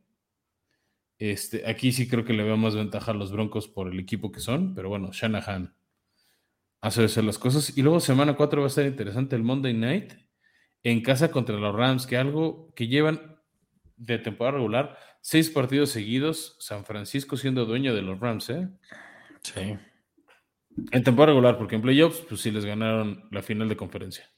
[1.19, 4.31] Este, aquí sí creo que le veo más ventaja a los Broncos por el equipo
[4.31, 5.75] que son, pero bueno, Shanahan
[6.81, 7.77] hace hacer las cosas.
[7.77, 10.13] Y luego semana 4 va a estar interesante el Monday Night
[10.83, 13.37] en casa contra los Rams, que algo que llevan
[13.97, 18.69] de temporada regular, seis partidos seguidos, San Francisco siendo dueño de los Rams, ¿eh?
[19.41, 19.77] Sí.
[20.91, 24.29] En temporada regular, porque en playoffs, pues sí les ganaron la final de conferencia.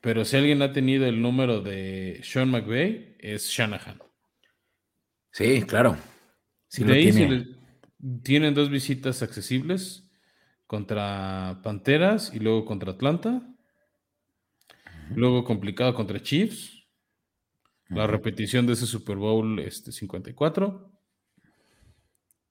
[0.00, 4.00] Pero si alguien ha tenido el número de Sean McVay, es Shanahan.
[5.32, 5.96] Sí, claro.
[6.68, 7.30] Sí de lo ahí tiene.
[7.30, 10.08] les- tienen dos visitas accesibles
[10.66, 13.42] contra Panteras y luego contra Atlanta.
[15.14, 16.74] Luego complicado contra Chiefs.
[17.90, 20.92] la repetición de ese Super Bowl este, 54.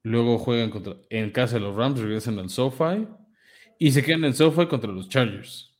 [0.03, 3.07] Luego juegan contra, en casa de los Rams, regresan al SoFi
[3.77, 5.77] y se quedan en SoFi contra los Chargers.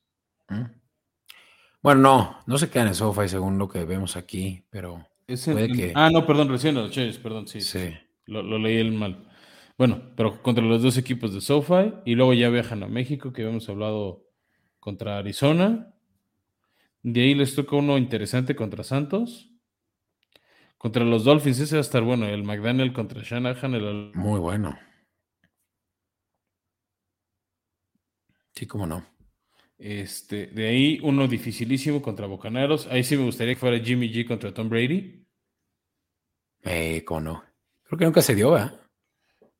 [1.82, 5.92] Bueno, no, no se quedan en SoFi según lo que vemos aquí, pero puede que...
[5.96, 7.62] Ah, no, perdón, recién los Chargers, perdón, sí.
[7.62, 7.94] Sí.
[8.26, 9.30] Lo, lo leí el mal.
[9.78, 13.44] Bueno, pero contra los dos equipos de SoFi y luego ya viajan a México, que
[13.44, 14.26] habíamos hablado
[14.80, 15.94] contra Arizona.
[17.04, 19.52] De ahí les toca uno interesante contra Santos.
[20.78, 22.26] Contra los Dolphins, ese va a estar bueno.
[22.28, 23.76] El McDaniel contra Shanahan.
[23.76, 24.12] El...
[24.16, 24.78] Muy bueno.
[28.56, 29.06] Sí, cómo no.
[29.78, 32.88] Este, de ahí uno dificilísimo contra Bocaneros.
[32.88, 35.26] Ahí sí me gustaría que fuera Jimmy G contra Tom Brady.
[36.64, 37.44] Eh, cómo no.
[37.84, 38.82] Creo que nunca se dio, ¿verdad?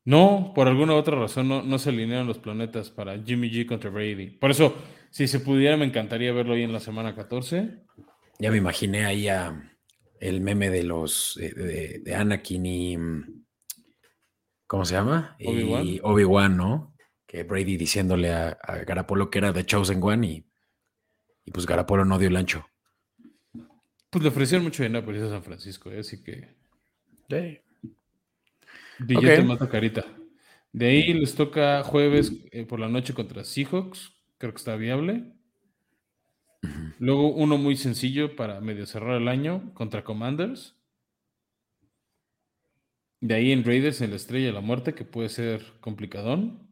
[0.04, 3.90] No, por alguna otra razón no, no se alinearon los planetas para Jimmy G contra
[3.90, 4.30] Brady.
[4.30, 4.74] Por eso,
[5.10, 7.84] si se pudiera, me encantaría verlo ahí en la semana 14.
[8.38, 9.74] Ya me imaginé ahí a
[10.20, 12.98] el meme de los de, de Anakin y
[14.66, 15.36] ¿cómo se llama?
[15.44, 16.00] Obi-Wan.
[16.02, 16.94] Obi-Wan, ¿no?
[17.28, 20.46] Que Brady diciéndole a, a Garapolo que era The Chosen One y,
[21.44, 22.66] y pues Garapolo no dio el ancho.
[24.10, 26.00] Pues le ofrecieron mucho dinero por a San Francisco, ¿eh?
[26.00, 26.48] así que.
[28.98, 29.48] Billete Ok.
[29.48, 30.04] mata carita.
[30.72, 34.12] De ahí les toca jueves eh, por la noche contra Seahawks.
[34.38, 35.32] Creo que está viable.
[36.98, 40.76] Luego uno muy sencillo para medio cerrar el año contra Commanders.
[43.20, 46.67] De ahí en Raiders en la Estrella de la Muerte, que puede ser complicadón.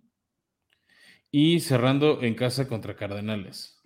[1.38, 3.78] Y cerrando en casa contra Cardenales.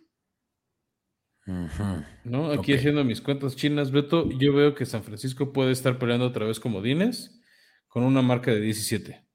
[2.22, 2.52] ¿no?
[2.52, 6.46] Aquí haciendo mis cuentas chinas, Beto, yo veo que San Francisco puede estar peleando otra
[6.46, 7.42] vez como Dines
[7.88, 9.26] con una marca de 17,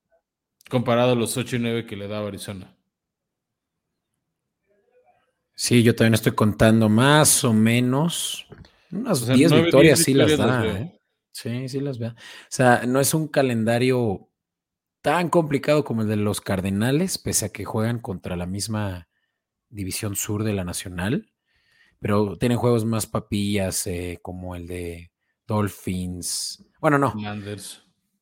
[0.69, 2.77] comparado a los 8 y 9 que le daba Arizona.
[5.53, 8.47] Sí, yo también estoy contando más o menos.
[8.93, 10.65] Unas O sea, 10 nueve, victorias sí las da.
[10.65, 11.01] ¿eh?
[11.33, 12.11] Sí, sí las veo.
[12.11, 12.15] O
[12.47, 14.29] sea, no es un calendario
[15.05, 19.07] tan complicado como el de los Cardenales, pese a que juegan contra la misma
[19.69, 21.31] división sur de la Nacional,
[21.99, 25.11] pero tienen juegos más papillas eh, como el de
[25.45, 26.65] Dolphins.
[26.81, 27.13] Bueno, no,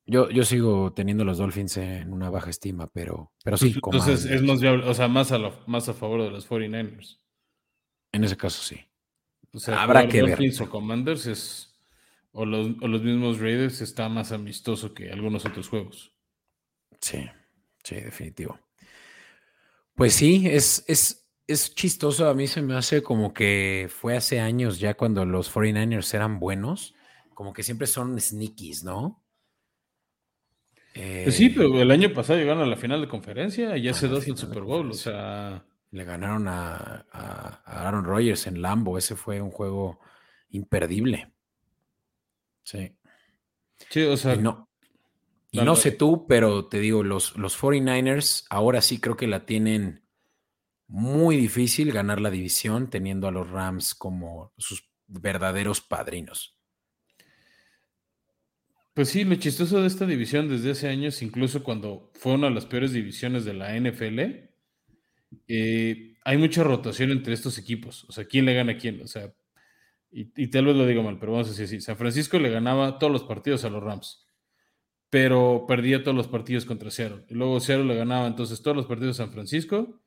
[0.06, 4.26] yo, yo sigo teniendo los Dolphins en una baja estima, pero, pero sí, Entonces Commanders.
[4.26, 7.22] es más viable, o sea, más a, más a favor de los 49ers.
[8.12, 8.82] en ese caso sí.
[9.54, 10.32] O sea, Habrá que ver.
[10.32, 11.80] Dolphins o Commanders es,
[12.34, 16.13] o los, o los mismos Raiders está más amistoso que algunos otros juegos.
[17.08, 17.30] Sí,
[17.84, 18.60] sí, definitivo.
[19.96, 22.28] Pues sí, es, es, es chistoso.
[22.30, 26.40] A mí se me hace como que fue hace años ya cuando los 49ers eran
[26.40, 26.96] buenos,
[27.34, 29.24] como que siempre son sneakies, ¿no?
[31.22, 34.28] Pues sí, pero el año pasado llegaron a la final de conferencia y hace dos
[34.28, 34.92] el Super Bowl.
[34.92, 38.98] O sea, Le ganaron a, a- a Aaron Rodgers en Lambo.
[38.98, 40.00] Ese fue un juego
[40.50, 41.32] imperdible.
[42.64, 42.98] Sí.
[43.90, 44.70] sí, o sea, Y no,
[45.54, 49.46] y no sé tú, pero te digo, los, los 49ers ahora sí creo que la
[49.46, 50.04] tienen
[50.88, 56.60] muy difícil ganar la división teniendo a los Rams como sus verdaderos padrinos.
[58.96, 62.56] Pues sí, lo chistoso de esta división desde hace años, incluso cuando fue una de
[62.56, 64.20] las peores divisiones de la NFL,
[65.48, 68.06] eh, hay mucha rotación entre estos equipos.
[68.06, 69.02] O sea, ¿quién le gana a quién?
[69.04, 69.32] O sea,
[70.12, 71.80] y, y tal vez lo digo mal, pero vamos a decir así.
[71.80, 74.23] San Francisco le ganaba todos los partidos a los Rams,
[75.14, 77.24] pero perdía todos los partidos contra Seattle.
[77.30, 80.02] Y luego Seattle le ganaba entonces todos los partidos a San Francisco,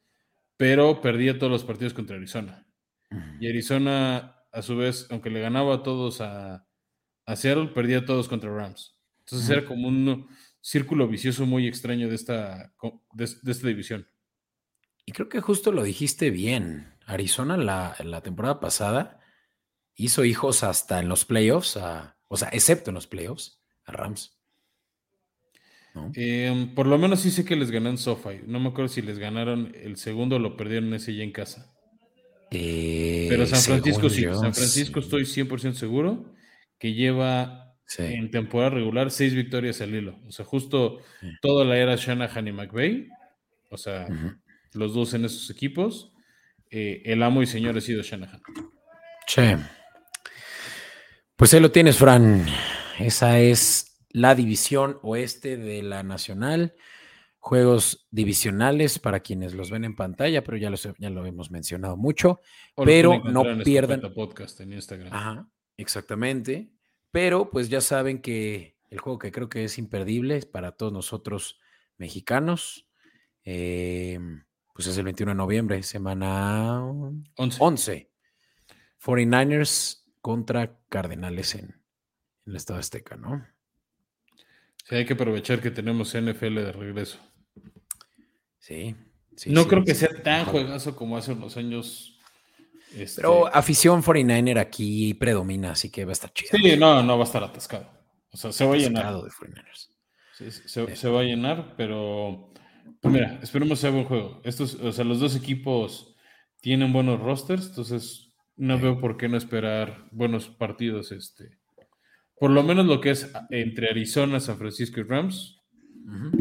[0.56, 2.66] pero perdía todos los partidos contra Arizona.
[3.40, 6.66] Y Arizona, a su vez, aunque le ganaba a todos a,
[7.24, 8.98] a Seattle, perdía a todos contra Rams.
[9.20, 10.26] Entonces era como un
[10.60, 12.74] círculo vicioso muy extraño de esta,
[13.12, 14.08] de, de esta división.
[15.04, 16.94] Y creo que justo lo dijiste bien.
[17.06, 19.20] Arizona la, la temporada pasada
[19.94, 24.35] hizo hijos hasta en los playoffs, a- o sea, excepto en los playoffs, a Rams.
[25.96, 26.12] ¿No?
[26.14, 28.42] Eh, por lo menos sí sé que les ganó en SoFi.
[28.46, 31.72] No me acuerdo si les ganaron el segundo o lo perdieron ese ya en casa.
[32.50, 34.22] Eh, Pero San Francisco sí.
[34.22, 35.06] yo, San Francisco sí.
[35.06, 36.32] estoy 100% seguro
[36.78, 38.02] que lleva Sí.
[38.02, 40.18] en temporada regular seis victorias al hilo.
[40.26, 41.28] O sea, justo Sí.
[41.40, 43.08] toda la era Shanahan y McVay.
[43.70, 44.06] O sea,
[44.74, 46.12] los dos en esos equipos.
[46.70, 48.42] eh, el amo y señor ha sido Shanahan.
[49.28, 49.42] Sí.
[51.36, 52.44] Pues ahí lo tienes, Fran.
[52.98, 53.85] Esa es
[54.16, 56.74] la división oeste de la Nacional.
[57.38, 61.98] Juegos divisionales para quienes los ven en pantalla, pero ya, los- ya lo hemos mencionado
[61.98, 62.40] mucho.
[62.76, 65.12] O Pero no en pierdan- Escopeta Podcast en Instagram.
[65.12, 66.70] Ajá, exactamente.
[67.10, 71.60] Pero pues ya saben que el juego que creo que es imperdible para todos nosotros
[71.98, 72.88] mexicanos,
[73.44, 74.18] eh,
[74.74, 76.82] pues es el 21 de noviembre, semana
[77.36, 77.58] 11.
[77.60, 78.10] 11.
[78.98, 81.76] 49ers contra Cardenales en, en
[82.46, 83.46] el Estado Azteca, ¿no?
[84.88, 87.18] Sí, hay que aprovechar que tenemos NFL de regreso.
[88.58, 88.94] Sí.
[89.36, 92.18] sí, no sí, creo que sea tan juegazo como hace unos años.
[92.94, 96.50] este, Pero afición 49er aquí predomina, así que va a estar chido.
[96.52, 97.88] sí, no, no va a estar atascado.
[98.32, 99.14] O sea, se va a llenar.
[99.14, 99.88] De 49ers.
[100.36, 102.52] Sí, se, se va a llenar, pero
[103.00, 104.40] pues mira, esperemos sea buen juego.
[104.44, 106.14] Estos, o sea, los dos equipos
[106.60, 111.12] tienen buenos rosters, entonces no veo por qué no esperar buenos partidos.
[111.12, 111.58] Este,
[112.38, 115.62] por lo menos lo que es entre Arizona, San Francisco y Rams,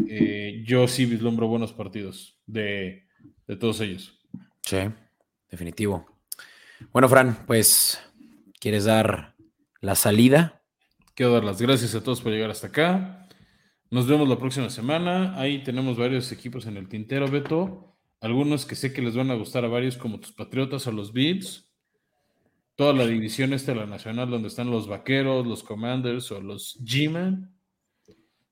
[0.08, 3.06] eh, yo sí vislumbro buenos partidos de,
[3.46, 4.20] de todos ellos.
[4.62, 4.78] Sí,
[5.50, 6.06] definitivo.
[6.92, 8.00] Bueno, Fran, pues,
[8.60, 9.34] ¿quieres dar
[9.80, 10.62] la salida?
[11.14, 13.28] Quiero dar las gracias a todos por llegar hasta acá.
[13.90, 15.38] Nos vemos la próxima semana.
[15.40, 17.96] Ahí tenemos varios equipos en el tintero, Beto.
[18.20, 21.12] Algunos que sé que les van a gustar a varios, como tus Patriotas o los
[21.12, 21.65] Bills.
[22.76, 26.78] Toda la división esta de la Nacional, donde están los Vaqueros, los Commanders o los
[26.84, 27.52] G-Man.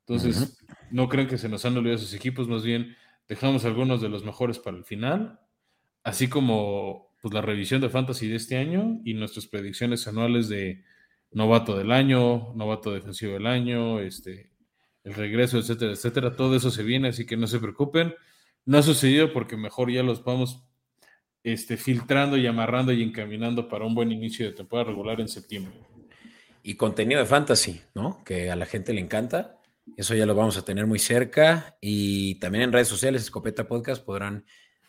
[0.00, 0.58] Entonces,
[0.90, 2.96] no creen que se nos han olvidado esos equipos, más bien
[3.28, 5.40] dejamos algunos de los mejores para el final,
[6.02, 10.84] así como pues, la revisión de Fantasy de este año y nuestras predicciones anuales de
[11.30, 14.50] novato del año, novato defensivo del año, este,
[15.04, 16.36] el regreso, etcétera, etcétera.
[16.36, 18.14] Todo eso se viene, así que no se preocupen.
[18.66, 20.64] No ha sucedido porque mejor ya los vamos
[21.44, 25.74] este, filtrando y amarrando y encaminando para un buen inicio de temporada regular en septiembre.
[26.62, 28.24] Y contenido de fantasy, ¿no?
[28.24, 29.60] Que a la gente le encanta.
[29.98, 31.76] Eso ya lo vamos a tener muy cerca.
[31.82, 34.46] Y también en redes sociales, Escopeta Podcast, podrán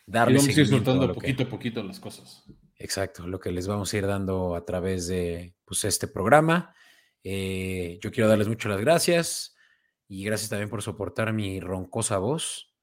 [0.07, 2.45] Y darle vamos a ir soltando poquito a poquito las cosas.
[2.77, 6.73] Exacto, lo que les vamos a ir dando a través de pues, este programa.
[7.23, 9.55] Eh, yo quiero darles muchas las gracias
[10.07, 12.73] y gracias también por soportar mi roncosa voz.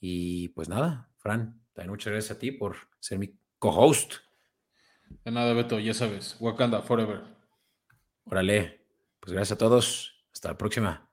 [0.00, 4.14] Y pues nada, Fran, Muchas gracias a ti por ser mi co-host.
[5.24, 6.36] De nada, Beto, ya sabes.
[6.40, 7.22] Wakanda Forever.
[8.24, 8.86] Órale.
[9.20, 10.26] Pues gracias a todos.
[10.32, 11.08] Hasta la próxima.